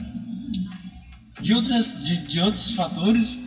de 1.41 1.54
outras 1.54 2.04
de, 2.04 2.17
de 2.28 2.39
outros 2.41 2.71
fatores 2.71 3.39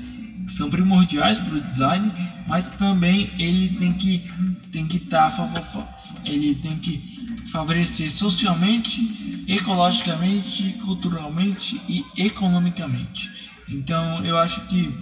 são 0.49 0.71
primordiais 0.71 1.39
para 1.39 1.57
o 1.57 1.61
design, 1.61 2.13
mas 2.49 2.71
também 2.71 3.31
ele 3.39 3.77
tem 3.79 3.93
que 3.93 4.25
tem 4.71 4.87
que 4.87 4.99
estar 4.99 5.31
tá, 5.31 5.99
ele 6.25 6.55
tem 6.57 6.77
que 6.79 7.49
favorecer 7.51 8.11
socialmente, 8.11 9.45
ecologicamente, 9.49 10.75
culturalmente 10.85 11.81
e 11.89 12.05
economicamente. 12.17 13.31
Então 13.69 14.25
eu 14.25 14.37
acho 14.39 14.61
que 14.69 14.95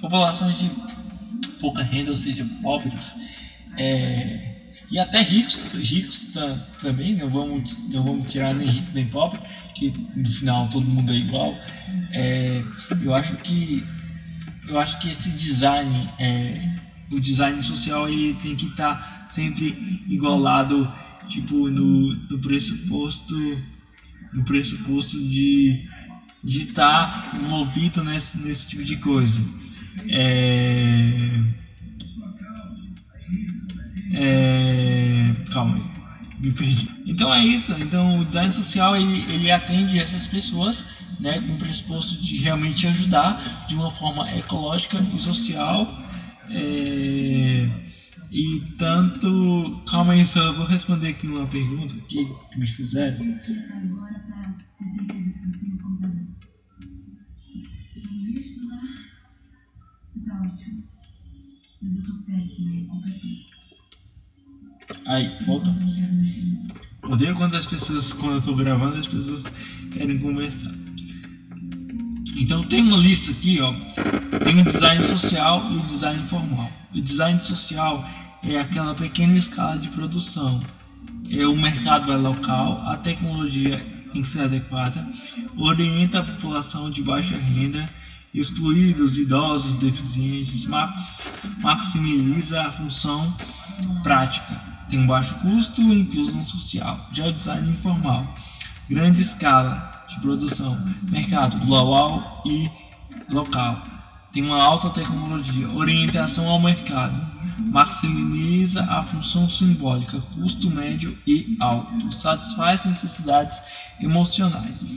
populações 0.00 0.58
de 0.58 0.70
pouca 1.60 1.82
renda, 1.82 2.10
ou 2.10 2.16
seja, 2.16 2.46
pobres, 2.62 3.14
é, 3.76 4.56
e 4.90 4.98
até 4.98 5.20
ricos, 5.20 5.72
ricos 5.74 6.32
também, 6.80 7.16
não 7.16 7.28
vamos, 7.28 7.76
não 7.92 8.04
vamos 8.04 8.30
tirar 8.30 8.54
nem 8.54 8.68
rico 8.68 8.90
nem 8.94 9.06
pobre, 9.08 9.40
que 9.74 9.92
no 10.14 10.28
final 10.30 10.68
todo 10.68 10.86
mundo 10.86 11.12
é 11.12 11.16
igual. 11.16 11.54
É, 12.12 12.62
eu 13.02 13.12
acho 13.14 13.36
que 13.38 13.84
eu 14.68 14.78
acho 14.78 14.98
que 15.00 15.08
esse 15.08 15.30
design, 15.30 16.08
é, 16.18 16.74
o 17.10 17.20
design 17.20 17.62
social, 17.62 18.08
ele 18.08 18.34
tem 18.34 18.56
que 18.56 18.66
estar 18.66 18.94
tá 18.94 19.26
sempre 19.26 20.02
igualado, 20.08 20.92
tipo 21.28 21.68
no, 21.68 22.14
no 22.14 22.38
pressuposto, 22.40 23.34
no 24.32 24.44
pressuposto 24.44 25.18
de 25.18 25.88
de 26.46 26.62
estar 26.62 27.22
tá 27.22 27.36
envolvido 27.36 28.04
nesse, 28.04 28.38
nesse 28.38 28.68
tipo 28.68 28.84
de 28.84 28.96
coisa. 28.98 29.42
É, 30.08 31.18
é, 34.12 35.34
calma 35.52 35.76
aí, 35.76 35.95
me 36.38 36.52
perdi. 36.52 36.88
Então 37.06 37.32
é 37.32 37.44
isso. 37.44 37.72
Então 37.80 38.20
o 38.20 38.24
design 38.24 38.52
social 38.52 38.96
ele, 38.96 39.24
ele 39.32 39.50
atende 39.50 39.98
essas 39.98 40.26
pessoas, 40.26 40.84
né, 41.18 41.40
com 41.40 41.54
o 41.54 41.58
pressuposto 41.58 42.20
de 42.22 42.36
realmente 42.36 42.86
ajudar 42.86 43.66
de 43.66 43.74
uma 43.74 43.90
forma 43.90 44.30
ecológica 44.32 44.98
e 45.14 45.18
social. 45.18 45.86
É, 46.50 47.68
e 48.30 48.60
tanto, 48.78 49.82
calma 49.88 50.12
aí, 50.12 50.26
só 50.26 50.52
vou 50.52 50.66
responder 50.66 51.08
aqui 51.08 51.26
uma 51.26 51.46
pergunta 51.46 51.94
que 52.08 52.28
me 52.56 52.66
fizeram. 52.66 53.24
Aí, 65.06 65.38
voltamos. 65.46 66.02
Odeio 67.04 67.36
quando 67.36 67.54
as 67.56 67.64
pessoas, 67.64 68.12
quando 68.12 68.34
eu 68.34 68.42
tô 68.42 68.54
gravando, 68.56 68.96
as 68.96 69.06
pessoas 69.06 69.44
querem 69.92 70.18
conversar. 70.18 70.72
Então 72.36 72.64
tem 72.64 72.82
uma 72.82 72.96
lista 72.96 73.30
aqui, 73.30 73.60
ó. 73.60 73.72
Tem 74.44 74.60
o 74.60 74.64
design 74.64 75.06
social 75.06 75.70
e 75.70 75.76
o 75.76 75.82
design 75.82 76.26
formal. 76.26 76.68
O 76.92 77.00
design 77.00 77.40
social 77.40 78.04
é 78.42 78.58
aquela 78.58 78.94
pequena 78.96 79.38
escala 79.38 79.78
de 79.78 79.88
produção. 79.90 80.58
É 81.30 81.46
o 81.46 81.56
mercado 81.56 82.10
é 82.10 82.16
local, 82.16 82.82
a 82.84 82.96
tecnologia 82.96 83.78
tem 84.12 84.22
que 84.22 84.28
ser 84.28 84.40
adequada, 84.40 85.06
orienta 85.56 86.20
a 86.20 86.24
população 86.24 86.90
de 86.90 87.02
baixa 87.02 87.36
renda, 87.36 87.86
excluir 88.34 89.00
os 89.00 89.16
idosos 89.16 89.74
deficientes, 89.76 90.64
max, 90.66 91.28
maximiza 91.62 92.62
a 92.62 92.70
função 92.70 93.34
prática 94.02 94.75
tem 94.88 95.00
um 95.00 95.06
baixo 95.06 95.34
custo 95.36 95.80
e 95.80 96.00
inclusão 96.00 96.44
social. 96.44 97.08
Já 97.12 97.26
o 97.26 97.32
design 97.32 97.70
informal, 97.70 98.34
grande 98.88 99.22
escala 99.22 99.90
de 100.08 100.20
produção, 100.20 100.78
mercado 101.10 101.58
global 101.66 102.42
e 102.46 102.70
local. 103.30 103.82
Tem 104.32 104.44
uma 104.44 104.62
alta 104.62 104.90
tecnologia, 104.90 105.68
orientação 105.70 106.46
ao 106.46 106.60
mercado, 106.60 107.20
maximiza 107.58 108.82
a 108.82 109.02
função 109.02 109.48
simbólica, 109.48 110.20
custo 110.34 110.70
médio 110.70 111.16
e 111.26 111.56
alto, 111.58 112.12
satisfaz 112.12 112.84
necessidades 112.84 113.62
emocionais. 114.00 114.96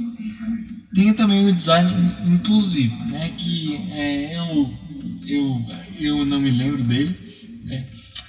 Tem 0.94 1.14
também 1.14 1.48
o 1.48 1.54
design 1.54 2.16
inclusivo, 2.28 3.06
né, 3.06 3.30
que 3.38 3.78
é, 3.92 4.38
eu, 4.38 4.74
eu, 5.26 5.66
eu 5.98 6.26
não 6.26 6.40
me 6.42 6.52
lembro 6.52 6.84
dele, 6.84 7.29
né, 7.70 7.86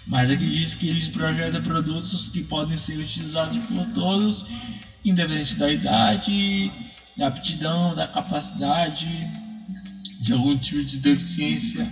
mas 0.06 0.30
aqui 0.30 0.46
diz 0.46 0.74
que 0.74 0.88
eles 0.88 1.08
projetam 1.08 1.62
produtos 1.62 2.28
que 2.28 2.42
podem 2.42 2.76
ser 2.76 2.98
utilizados 2.98 3.58
por 3.64 3.86
todos, 3.86 4.44
independente 5.04 5.56
da 5.56 5.72
idade, 5.72 6.70
da 7.16 7.28
aptidão, 7.28 7.94
da 7.94 8.06
capacidade, 8.06 9.08
de 10.20 10.32
algum 10.32 10.56
tipo 10.56 10.84
de 10.84 10.98
deficiência 10.98 11.90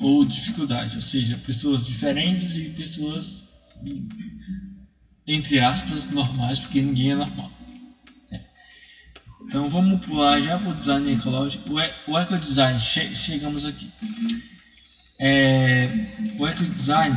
ou 0.00 0.24
dificuldade, 0.24 0.96
ou 0.96 1.00
seja, 1.00 1.38
pessoas 1.38 1.86
diferentes 1.86 2.56
e 2.56 2.70
pessoas 2.70 3.46
entre 5.26 5.60
aspas 5.60 6.08
normais, 6.08 6.58
porque 6.58 6.80
ninguém 6.80 7.12
é 7.12 7.14
normal. 7.14 7.52
Né? 8.30 8.40
Então 9.42 9.68
vamos 9.68 10.04
pular 10.04 10.40
já 10.40 10.58
para 10.58 10.70
o 10.70 10.74
design 10.74 11.12
ecológico, 11.12 11.74
o 11.74 12.18
ecodesign, 12.18 12.80
che 12.80 13.14
chegamos 13.14 13.64
aqui. 13.64 13.92
É, 15.18 15.88
o 16.38 16.46
ecodesign 16.46 17.16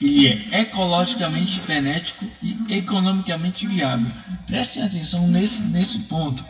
ele 0.00 0.28
é 0.28 0.60
ecologicamente 0.60 1.60
benéfico 1.66 2.24
e 2.40 2.56
economicamente 2.68 3.66
viável. 3.66 4.10
Prestem 4.46 4.84
atenção 4.84 5.26
nesse, 5.26 5.62
nesse 5.64 5.98
ponto. 6.00 6.44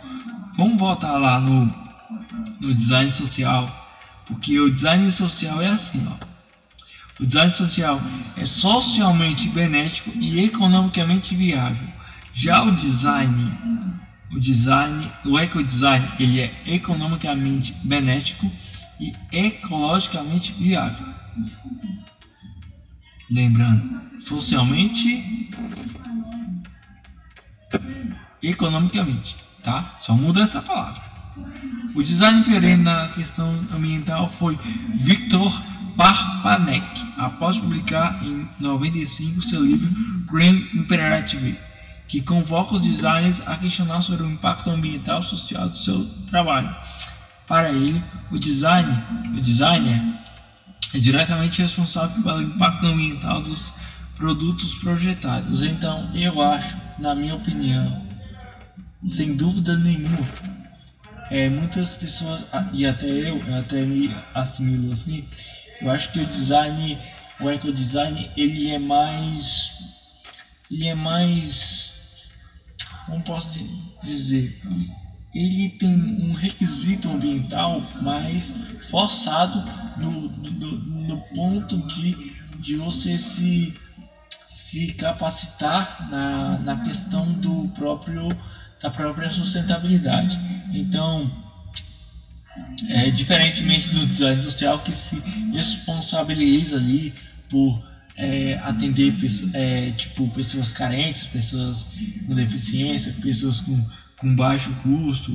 Vamos 0.57 0.79
voltar 0.79 1.17
lá 1.17 1.41
no, 1.41 1.67
no 2.61 2.75
design 2.75 3.11
social, 3.11 3.67
porque 4.27 4.61
o 4.61 4.71
design 4.71 5.11
social 5.11 5.63
é 5.63 5.69
assim, 5.69 6.07
ó. 6.07 6.29
O 7.21 7.27
design 7.27 7.51
social 7.51 7.99
é 8.37 8.45
socialmente 8.45 9.49
benéfico 9.49 10.11
e 10.15 10.45
economicamente 10.45 11.35
viável. 11.35 11.89
Já 12.35 12.63
o 12.63 12.77
design, 12.77 13.53
o 14.31 14.39
design, 14.39 15.11
o 15.25 15.39
ecodesign, 15.39 16.07
ele 16.21 16.41
é 16.41 16.55
economicamente 16.67 17.73
benéfico 17.83 18.51
e 19.01 19.13
ecologicamente 19.33 20.53
viável. 20.53 21.07
Lembrando, 23.31 24.21
socialmente 24.21 25.51
economicamente, 28.43 29.37
tá? 29.63 29.95
Só 29.99 30.15
muda 30.15 30.43
essa 30.43 30.63
palavra. 30.63 31.03
O 31.95 32.03
design 32.03 32.43
perene 32.45 32.83
na 32.83 33.09
questão 33.09 33.67
ambiental 33.75 34.29
foi 34.31 34.59
Victor 34.95 35.53
Parpanek, 35.97 37.05
após 37.17 37.59
publicar 37.59 38.25
em 38.25 38.49
95 38.61 39.43
seu 39.43 39.65
livro 39.65 39.91
Green 40.31 40.69
Imperative, 40.75 41.59
que 42.07 42.21
convoca 42.21 42.75
os 42.75 42.81
designers 42.81 43.43
a 43.47 43.57
questionar 43.57 44.01
sobre 44.01 44.25
o 44.25 44.31
impacto 44.31 44.71
ambiental 44.71 45.21
e 45.21 45.25
social 45.25 45.69
do 45.69 45.77
seu 45.77 46.05
trabalho. 46.31 46.75
Para 47.49 47.71
ele, 47.71 48.05
o 48.31 48.39
design, 48.39 48.93
o 49.35 49.41
designer 49.41 49.99
é 50.95 50.99
diretamente 50.99 51.63
responsável 51.63 52.23
pelo 52.23 52.43
impacto 52.43 52.87
ambiental 52.87 53.41
dos 53.41 53.73
produtos 54.17 54.75
projetados. 54.75 55.63
Então, 55.63 56.11
eu 56.15 56.43
acho, 56.43 56.77
na 56.99 57.15
minha 57.15 57.35
opinião, 57.35 58.07
sem 59.07 59.35
dúvida 59.35 59.79
nenhuma, 59.79 60.27
é, 61.31 61.49
muitas 61.49 61.95
pessoas, 61.95 62.45
e 62.73 62.85
até 62.85 63.07
eu, 63.07 63.39
eu 63.39 63.59
até 63.59 63.85
me 63.85 64.15
assimilo 64.35 64.93
assim, 64.93 65.27
eu 65.81 65.91
acho 65.91 66.13
que 66.13 66.21
o 66.21 66.27
design, 66.27 66.99
o 67.41 67.49
ecodesign, 67.49 68.31
ele 68.37 68.71
é 68.71 68.79
mais, 68.79 69.71
ele 70.71 70.87
é 70.87 70.95
mais, 70.95 72.27
como 73.07 73.23
posso 73.23 73.51
dizer, 74.03 74.61
ele 75.39 75.69
tem 75.69 75.95
um 75.95 76.33
requisito 76.33 77.09
ambiental 77.09 77.87
mais 78.03 78.53
forçado 78.91 79.63
no, 79.97 80.29
no, 80.29 80.79
no 81.07 81.17
ponto 81.35 81.79
de, 81.87 82.33
de 82.59 82.75
você 82.75 83.17
se, 83.19 83.73
se 84.51 84.93
capacitar 84.95 86.09
na, 86.11 86.59
na 86.59 86.77
questão 86.79 87.33
do 87.35 87.69
próprio 87.69 88.27
da 88.81 88.91
própria 88.91 89.31
sustentabilidade. 89.33 90.39
Então, 90.73 91.31
é, 92.89 93.11
diferentemente 93.11 93.91
do 93.91 94.07
design 94.07 94.41
social 94.41 94.81
que 94.81 94.93
se 94.93 95.17
responsabiliza 95.53 96.77
ali 96.77 97.13
por 97.49 97.83
é, 98.17 98.55
atender 98.63 99.17
é, 99.53 99.93
tipo, 99.93 100.29
pessoas 100.31 100.73
carentes, 100.73 101.27
pessoas 101.27 101.89
com 102.27 102.35
deficiência, 102.35 103.13
pessoas 103.21 103.61
com, 103.61 103.85
com 104.19 104.35
baixo 104.35 104.73
custo. 104.83 105.33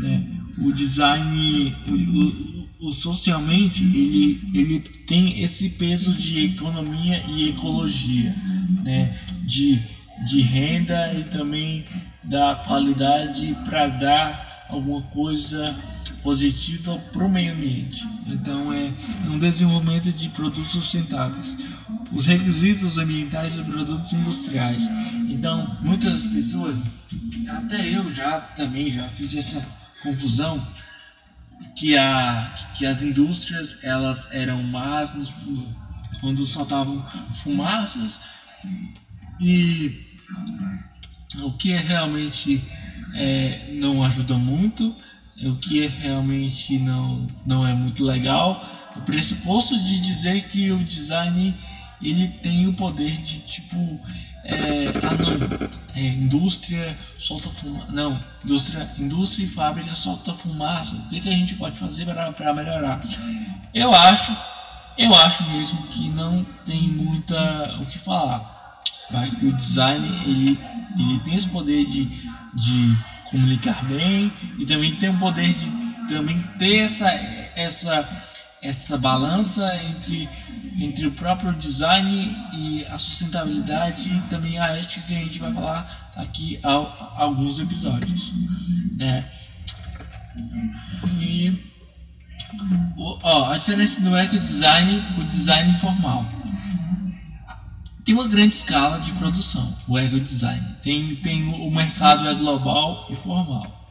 Né? 0.00 0.22
O 0.58 0.72
design, 0.72 1.74
o, 1.88 2.86
o, 2.86 2.88
o, 2.88 2.92
socialmente, 2.92 3.84
ele, 3.84 4.40
ele 4.54 4.80
tem 5.06 5.42
esse 5.42 5.68
peso 5.70 6.12
de 6.14 6.44
economia 6.46 7.22
e 7.28 7.50
ecologia, 7.50 8.34
né? 8.82 9.18
de, 9.42 9.80
de 10.26 10.40
renda 10.40 11.12
e 11.14 11.24
também 11.24 11.84
da 12.22 12.54
qualidade 12.66 13.56
para 13.64 13.88
dar 13.88 14.43
alguma 14.74 15.02
coisa 15.02 15.76
positiva 16.22 16.98
para 17.12 17.24
o 17.24 17.28
meio 17.28 17.52
ambiente. 17.52 18.06
Então 18.26 18.72
é 18.72 18.92
um 19.26 19.38
desenvolvimento 19.38 20.12
de 20.12 20.28
produtos 20.30 20.68
sustentáveis. 20.68 21.56
Os 22.12 22.26
requisitos 22.26 22.98
ambientais 22.98 23.54
dos 23.54 23.66
produtos 23.66 24.12
industriais. 24.12 24.88
Então 25.28 25.78
muitas 25.82 26.26
pessoas, 26.26 26.78
até 27.48 27.88
eu 27.88 28.12
já 28.14 28.40
também 28.40 28.90
já 28.90 29.08
fiz 29.10 29.34
essa 29.36 29.66
confusão 30.02 30.66
que 31.76 31.96
a 31.96 32.54
que 32.74 32.84
as 32.84 33.00
indústrias 33.02 33.78
elas 33.82 34.28
eram 34.32 34.62
más 34.62 35.14
quando 36.20 36.46
soltavam 36.46 37.04
fumaças 37.34 38.20
e 39.40 40.04
o 41.42 41.52
que 41.52 41.72
é 41.72 41.78
realmente 41.78 42.62
é, 43.14 43.68
não 43.72 44.04
ajuda 44.04 44.36
muito 44.36 44.94
o 45.42 45.56
que 45.56 45.86
realmente 45.86 46.78
não, 46.78 47.26
não 47.44 47.66
é 47.66 47.72
muito 47.72 48.04
legal. 48.04 48.64
O 48.96 49.00
pressuposto 49.02 49.76
de 49.82 50.00
dizer 50.00 50.44
que 50.44 50.70
o 50.70 50.84
design 50.84 51.54
ele 52.02 52.28
tem 52.28 52.66
o 52.66 52.74
poder 52.74 53.12
de 53.18 53.40
tipo 53.40 53.76
é, 54.44 54.84
ah 55.02 55.14
não 55.14 55.74
é, 55.94 56.06
indústria 56.06 56.96
solta 57.18 57.48
fumaça 57.48 57.90
não 57.92 58.20
indústria 58.44 58.90
indústria 58.98 59.44
e 59.44 59.48
fábrica 59.48 59.94
solta 59.94 60.34
fumaça. 60.34 60.94
O 60.94 61.08
que, 61.08 61.20
que 61.20 61.28
a 61.28 61.32
gente 61.32 61.54
pode 61.54 61.78
fazer 61.78 62.04
para 62.04 62.54
melhorar? 62.54 63.00
Eu 63.72 63.92
acho 63.92 64.36
eu 64.96 65.12
acho 65.12 65.42
mesmo 65.50 65.82
que 65.88 66.08
não 66.08 66.44
tem 66.64 66.82
muita 66.82 67.78
o 67.80 67.86
que 67.86 67.98
falar. 67.98 68.82
Eu 69.10 69.18
acho 69.18 69.36
que 69.36 69.46
o 69.46 69.52
design 69.52 70.06
ele, 70.24 70.58
ele 70.96 71.20
tem 71.20 71.34
esse 71.34 71.48
poder 71.48 71.84
de, 71.86 72.04
de 72.54 72.96
comunicar 73.30 73.84
bem 73.86 74.32
e 74.58 74.66
também 74.66 74.96
tem 74.96 75.08
o 75.10 75.18
poder 75.18 75.52
de 75.54 75.70
também 76.08 76.42
ter 76.58 76.80
essa 76.80 77.08
essa 77.56 78.24
essa 78.62 78.96
balança 78.96 79.76
entre 79.84 80.28
entre 80.78 81.06
o 81.06 81.12
próprio 81.12 81.52
design 81.54 82.36
e 82.54 82.84
a 82.86 82.96
sustentabilidade 82.98 84.08
e 84.08 84.20
também 84.30 84.58
a 84.58 84.68
ética 84.68 85.06
que 85.06 85.14
a 85.14 85.20
gente 85.20 85.38
vai 85.38 85.52
falar 85.52 86.12
aqui 86.16 86.58
a, 86.62 86.70
alguns 87.22 87.58
episódios 87.58 88.32
né? 88.96 89.28
E 91.20 91.72
ó, 93.22 93.52
a 93.52 93.58
diferença 93.58 94.00
do 94.00 94.16
eco 94.16 94.38
design 94.38 95.04
o 95.18 95.24
design 95.24 95.76
formal 95.78 96.26
tem 98.04 98.14
uma 98.14 98.28
grande 98.28 98.56
escala 98.56 99.00
de 99.00 99.12
produção, 99.12 99.74
o 99.88 99.98
ego 99.98 100.20
design. 100.20 100.62
Tem, 100.82 101.16
tem 101.16 101.42
o 101.48 101.70
mercado 101.70 102.28
é 102.28 102.34
global 102.34 103.06
e 103.10 103.14
formal. 103.14 103.88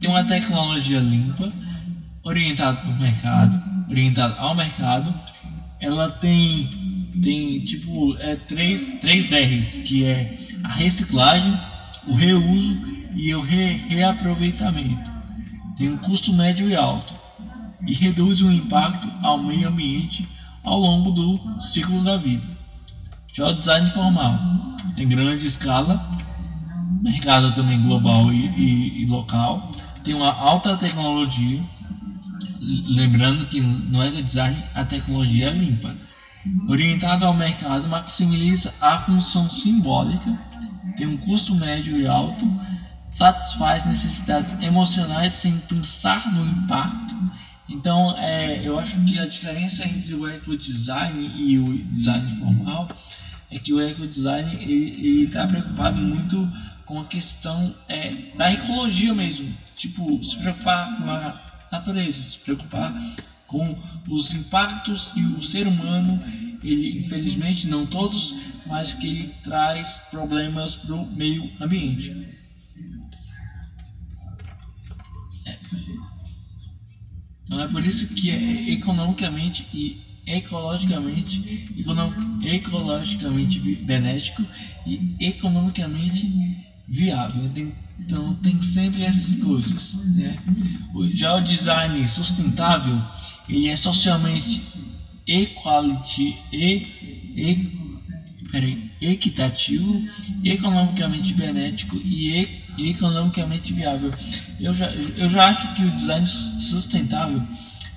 Tem 0.00 0.10
uma 0.10 0.24
tecnologia 0.24 0.98
limpa, 0.98 1.48
orientada 2.24 2.78
para 2.78 2.90
o 2.90 2.98
mercado, 2.98 3.62
orientada 3.88 4.34
ao 4.40 4.54
mercado. 4.54 5.14
Ela 5.78 6.10
tem, 6.10 6.68
tem 7.22 7.60
tipo 7.60 8.16
é, 8.18 8.34
três, 8.34 8.88
três 9.00 9.30
R's, 9.30 9.76
que 9.76 10.04
é 10.04 10.36
a 10.64 10.68
reciclagem, 10.68 11.56
o 12.08 12.14
reuso 12.14 12.76
e 13.14 13.32
o 13.34 13.40
re, 13.40 13.74
reaproveitamento. 13.88 15.10
Tem 15.76 15.88
um 15.88 15.98
custo 15.98 16.32
médio 16.32 16.68
e 16.68 16.74
alto 16.74 17.14
e 17.86 17.94
reduz 17.94 18.42
o 18.42 18.50
impacto 18.50 19.08
ao 19.22 19.38
meio 19.38 19.68
ambiente 19.68 20.28
ao 20.64 20.78
longo 20.78 21.12
do 21.12 21.60
ciclo 21.60 22.02
da 22.02 22.16
vida. 22.16 22.59
Já 23.32 23.48
o 23.48 23.54
design 23.54 23.88
formal 23.90 24.38
em 24.96 25.08
grande 25.08 25.46
escala, 25.46 26.04
mercado 27.00 27.52
também 27.52 27.80
global 27.80 28.32
e, 28.32 28.46
e, 28.56 29.02
e 29.02 29.06
local, 29.06 29.70
tem 30.02 30.14
uma 30.14 30.32
alta 30.32 30.76
tecnologia, 30.76 31.62
lembrando 32.60 33.46
que 33.46 33.60
não 33.60 34.02
é 34.02 34.10
design, 34.10 34.62
a 34.74 34.84
tecnologia 34.84 35.48
é 35.48 35.52
limpa. 35.52 35.94
Orientado 36.68 37.24
ao 37.24 37.34
mercado, 37.34 37.86
maximiza 37.88 38.74
a 38.80 38.98
função 38.98 39.48
simbólica, 39.48 40.38
tem 40.96 41.06
um 41.06 41.16
custo 41.18 41.54
médio 41.54 41.96
e 41.98 42.06
alto, 42.06 42.44
satisfaz 43.10 43.86
necessidades 43.86 44.60
emocionais 44.60 45.34
sem 45.34 45.58
pensar 45.60 46.32
no 46.32 46.44
impacto. 46.44 47.14
Então, 47.70 48.18
é, 48.18 48.66
eu 48.66 48.76
acho 48.76 49.02
que 49.04 49.16
a 49.16 49.26
diferença 49.26 49.84
entre 49.84 50.12
o 50.12 50.26
eco 50.26 50.56
design 50.56 51.30
e 51.36 51.56
o 51.56 51.78
design 51.84 52.36
formal 52.40 52.88
é 53.48 53.58
que 53.60 53.72
o 53.72 53.80
ecodesign 53.80 54.52
ele 54.60 55.24
está 55.24 55.46
preocupado 55.46 56.00
muito 56.00 56.50
com 56.84 57.00
a 57.00 57.06
questão 57.06 57.72
é, 57.88 58.10
da 58.36 58.52
ecologia 58.52 59.14
mesmo. 59.14 59.56
Tipo, 59.76 60.22
se 60.22 60.36
preocupar 60.36 60.96
com 60.96 61.08
a 61.08 61.40
natureza, 61.70 62.20
se 62.20 62.38
preocupar 62.38 62.92
com 63.46 63.78
os 64.08 64.34
impactos 64.34 65.08
que 65.08 65.22
o 65.22 65.40
ser 65.40 65.68
humano, 65.68 66.18
ele 66.64 66.98
infelizmente 66.98 67.68
não 67.68 67.86
todos, 67.86 68.34
mas 68.66 68.92
que 68.92 69.06
ele 69.06 69.34
traz 69.44 69.98
problemas 70.10 70.74
para 70.74 70.96
o 70.96 71.06
meio 71.06 71.52
ambiente. 71.60 72.10
É. 75.46 75.58
Então 77.50 77.60
é 77.60 77.66
por 77.66 77.84
isso 77.84 78.06
que 78.06 78.30
é 78.30 78.70
economicamente 78.70 79.66
e 79.74 80.00
ecologicamente, 80.24 81.66
ecologicamente 82.44 83.58
benéfico 83.58 84.46
e 84.86 85.16
economicamente 85.18 86.30
viável. 86.86 87.50
Então 87.98 88.34
tem 88.36 88.62
sempre 88.62 89.02
essas 89.02 89.42
coisas. 89.42 89.94
Né? 90.14 90.38
Já 91.12 91.34
o 91.34 91.40
design 91.40 92.06
sustentável, 92.06 93.02
ele 93.48 93.66
é 93.66 93.74
socialmente 93.74 94.62
equality, 95.26 96.38
e, 96.52 96.86
e, 97.34 97.70
peraí, 98.52 98.92
equitativo, 99.00 100.00
economicamente 100.44 101.34
benéfico 101.34 101.96
e, 101.96 102.59
e 102.76 102.90
economicamente 102.90 103.72
viável. 103.72 104.10
Eu 104.58 104.72
já, 104.74 104.86
eu 104.90 105.28
já 105.28 105.44
acho 105.44 105.74
que 105.74 105.84
o 105.84 105.90
design 105.90 106.26
sustentável, 106.26 107.42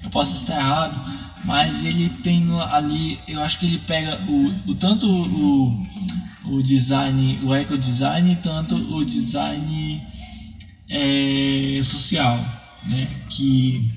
eu 0.04 0.10
posso 0.10 0.34
estar 0.36 0.60
errado, 0.60 1.00
mas 1.46 1.84
ele 1.84 2.10
tem 2.10 2.46
ali, 2.62 3.20
eu 3.28 3.42
acho 3.42 3.60
que 3.60 3.66
ele 3.66 3.80
pega 3.80 4.20
o, 4.28 4.72
o 4.72 4.76
tanto 4.76 5.08
o, 5.08 5.84
o 6.46 6.64
design, 6.64 7.40
o 7.44 7.54
eco 7.54 7.78
design, 7.78 8.36
tanto 8.38 8.76
o 8.76 9.04
design 9.06 10.02
é, 10.90 11.82
social, 11.84 12.46
né? 12.86 13.10
Que 13.30 13.90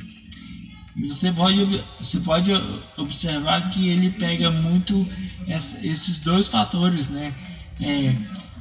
você 0.97 1.31
pode, 1.31 1.85
você 2.01 2.19
pode 2.21 2.51
observar 2.97 3.69
que 3.71 3.89
ele 3.89 4.11
pega 4.11 4.51
muito 4.51 5.07
esses 5.47 6.21
dois 6.21 6.49
fatores, 6.49 7.09
né? 7.09 7.35
É, 7.81 8.15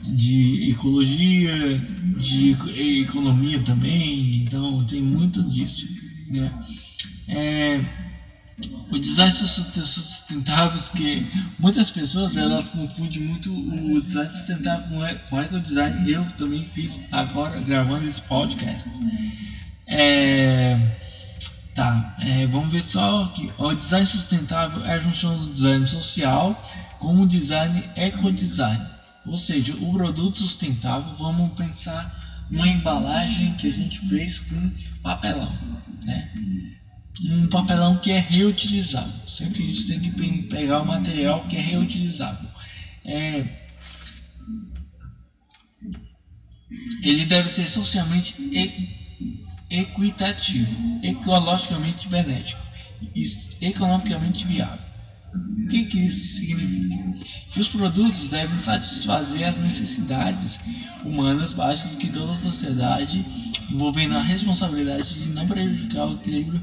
de 0.04 0.70
ecologia, 0.70 1.78
de 2.18 2.56
economia 3.02 3.60
também, 3.62 4.44
então 4.44 4.86
tem 4.86 5.02
muito 5.02 5.44
disso, 5.44 5.86
né? 6.30 6.52
É, 7.28 7.84
o 8.90 8.98
design 8.98 9.34
sustentável 9.34 10.80
que 10.96 11.28
muitas 11.60 11.90
pessoas 11.90 12.38
elas 12.38 12.70
confundem 12.70 13.22
muito 13.22 13.52
o 13.52 14.02
design 14.02 14.30
sustentável 14.30 14.88
com, 15.30 15.40
eco 15.42 15.60
design 15.60 16.10
eu 16.10 16.24
também 16.38 16.66
fiz 16.70 17.00
agora 17.12 17.60
gravando 17.60 18.08
esse 18.08 18.22
podcast. 18.22 18.90
É, 19.88 20.78
tá 21.74 22.16
é, 22.20 22.48
vamos 22.48 22.72
ver 22.72 22.82
só 22.84 23.28
que 23.28 23.52
o 23.58 23.74
design 23.74 24.06
sustentável 24.06 24.86
é 24.86 24.94
a 24.94 25.00
junção 25.00 25.38
do 25.38 25.50
design 25.50 25.86
social 25.86 26.64
com 27.00 27.22
o 27.22 27.28
design 27.28 27.84
ecodesign 27.98 28.95
ou 29.26 29.38
seja 29.38 29.74
o 29.76 29.94
produto 29.94 30.38
sustentável 30.38 31.14
vamos 31.16 31.54
pensar 31.54 32.46
numa 32.50 32.68
embalagem 32.68 33.56
que 33.56 33.68
a 33.68 33.74
gente 33.74 34.00
fez 34.08 34.40
com 34.40 34.72
papelão 35.02 35.52
né 36.04 36.32
um 37.24 37.48
papelão 37.48 37.98
que 37.98 38.12
é 38.12 38.20
reutilizável. 38.20 39.28
Sempre 39.28 39.64
a 39.64 39.68
gente 39.68 39.88
tem 39.88 40.00
que 40.00 40.44
pegar 40.50 40.82
o 40.82 40.86
material 40.86 41.48
que 41.48 41.56
é 41.56 41.62
reutilizável. 41.62 42.50
É, 43.06 43.46
ele 47.02 47.26
deve 47.26 47.50
ser 47.50 47.68
socialmente 47.68 48.36
equitativo, 49.70 51.00
ecologicamente 51.04 52.08
benéfico 52.10 52.62
e 53.16 53.24
economicamente 53.62 54.46
viável. 54.46 54.85
O 55.66 55.68
que, 55.68 55.86
que 55.86 56.00
isso 56.08 56.38
significa? 56.38 56.96
Que 57.52 57.60
os 57.60 57.68
produtos 57.68 58.28
devem 58.28 58.58
satisfazer 58.58 59.48
as 59.48 59.58
necessidades 59.58 60.60
humanas 61.04 61.54
básicas 61.54 61.96
que 61.96 62.08
toda 62.08 62.34
a 62.34 62.38
sociedade, 62.38 63.26
envolvendo 63.72 64.16
a 64.16 64.22
responsabilidade 64.22 65.24
de 65.24 65.30
não 65.30 65.48
prejudicar 65.48 66.08
o 66.08 66.14
equilíbrio 66.14 66.62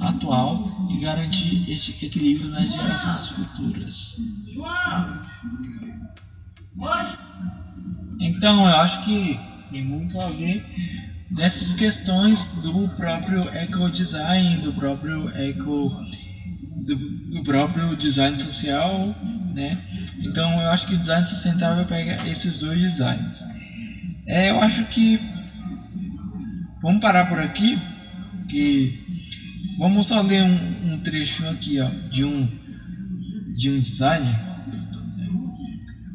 atual 0.00 0.88
e 0.90 0.98
garantir 0.98 1.70
este 1.70 2.04
equilíbrio 2.04 2.50
nas 2.50 2.70
gerações 2.72 3.28
futuras. 3.28 4.16
Então, 8.20 8.66
eu 8.68 8.76
acho 8.76 9.04
que 9.04 9.38
tem 9.70 9.84
muito 9.84 10.20
a 10.20 10.26
ver 10.28 10.64
dessas 11.30 11.72
questões 11.72 12.46
do 12.62 12.88
próprio 12.90 13.48
eco-design, 13.48 14.58
do 14.58 14.72
próprio 14.72 15.28
eco 15.30 15.90
do, 16.82 16.96
do, 16.96 17.42
próprio 17.42 17.96
design 17.96 18.36
social, 18.36 19.14
né? 19.54 19.78
Então 20.20 20.60
eu 20.60 20.70
acho 20.70 20.86
que 20.86 20.94
o 20.94 20.98
design 20.98 21.24
sustentável 21.24 21.84
pega 21.86 22.28
esses 22.28 22.60
dois 22.60 22.80
designs. 22.80 23.44
É, 24.26 24.50
eu 24.50 24.60
acho 24.60 24.84
que 24.86 25.20
vamos 26.80 27.00
parar 27.00 27.26
por 27.26 27.38
aqui, 27.38 27.80
que 28.48 29.00
vamos 29.78 30.06
só 30.06 30.20
ler 30.20 30.42
um, 30.42 30.92
um 30.92 30.98
trecho 30.98 31.46
aqui, 31.48 31.80
ó, 31.80 31.88
de 32.10 32.24
um 32.24 32.48
de 33.56 33.70
um 33.70 33.80
design. 33.80 34.34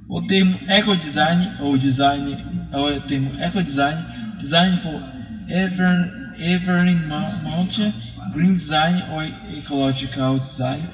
O 0.09 0.21
termo 0.25 0.57
eco-design 0.67 1.51
ou 1.59 1.77
design, 1.77 2.37
ou 2.73 2.95
o 2.95 3.01
termo 3.01 3.31
eco-design, 3.39 4.05
design 4.39 4.77
for 4.77 5.01
ever, 5.49 6.33
ever 6.39 6.87
in 6.87 7.07
mountain 7.07 7.93
Green 8.37 8.53
Design 8.53 9.03
ou 9.09 9.23
Ecological 9.57 10.37
Design 10.37 10.87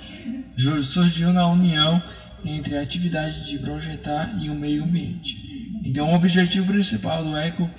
surgiu 0.81 1.33
na 1.33 1.45
união 1.45 2.01
entre 2.45 2.77
a 2.77 2.81
atividade 2.81 3.45
de 3.45 3.57
projetar 3.57 4.33
e 4.41 4.49
o 4.49 4.55
meio 4.55 4.85
ambiente. 4.85 5.37
Então, 5.83 6.09
o 6.09 6.15
objetivo 6.15 6.67
principal 6.67 7.21
do 7.21 7.35
Eco 7.35 7.69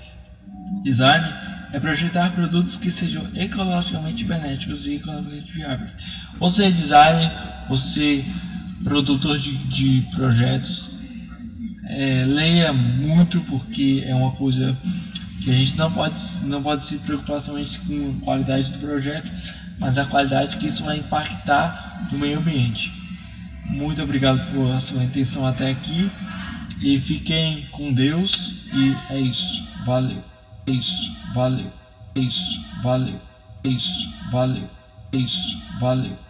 Design 0.82 1.26
é 1.72 1.80
projetar 1.80 2.30
produtos 2.32 2.76
que 2.76 2.90
sejam 2.90 3.26
ecologicamente 3.34 4.22
benéficos 4.24 4.86
e 4.86 4.96
economicamente 4.96 5.52
viáveis. 5.52 5.96
Você 6.38 6.66
é 6.66 6.70
designer, 6.70 7.32
você 7.66 8.22
é 8.80 8.84
produtor 8.84 9.38
de, 9.38 9.56
de 9.68 10.06
projetos, 10.10 10.90
é, 11.86 12.24
leia 12.26 12.70
muito 12.70 13.40
porque 13.42 14.04
é 14.06 14.14
uma 14.14 14.32
coisa 14.32 14.76
que 15.42 15.50
a 15.50 15.54
gente 15.54 15.76
não 15.76 15.90
pode, 15.90 16.20
não 16.44 16.62
pode 16.62 16.84
se 16.84 16.96
preocupar 16.98 17.40
somente 17.40 17.78
com 17.80 18.16
a 18.20 18.24
qualidade 18.24 18.72
do 18.72 18.78
projeto, 18.78 19.30
mas 19.78 19.98
a 19.98 20.04
qualidade 20.04 20.56
que 20.56 20.66
isso 20.66 20.82
vai 20.82 20.98
impactar 20.98 22.08
no 22.10 22.18
meio 22.18 22.38
ambiente. 22.38 22.92
Muito 23.66 24.02
obrigado 24.02 24.50
por 24.50 24.78
sua 24.80 25.02
atenção 25.02 25.46
até 25.46 25.70
aqui 25.70 26.10
e 26.80 26.98
fiquem 26.98 27.66
com 27.70 27.92
Deus 27.92 28.64
e 28.72 28.96
é 29.12 29.20
isso. 29.20 29.66
Valeu. 29.84 30.22
É 30.66 30.70
isso. 30.72 31.16
Valeu. 31.34 31.72
É 32.14 32.20
isso. 32.20 32.64
Valeu. 32.82 33.20
É 33.64 33.68
isso. 33.68 34.10
Valeu. 34.30 34.70
É 35.12 35.16
isso. 35.16 35.62
Valeu. 35.80 36.24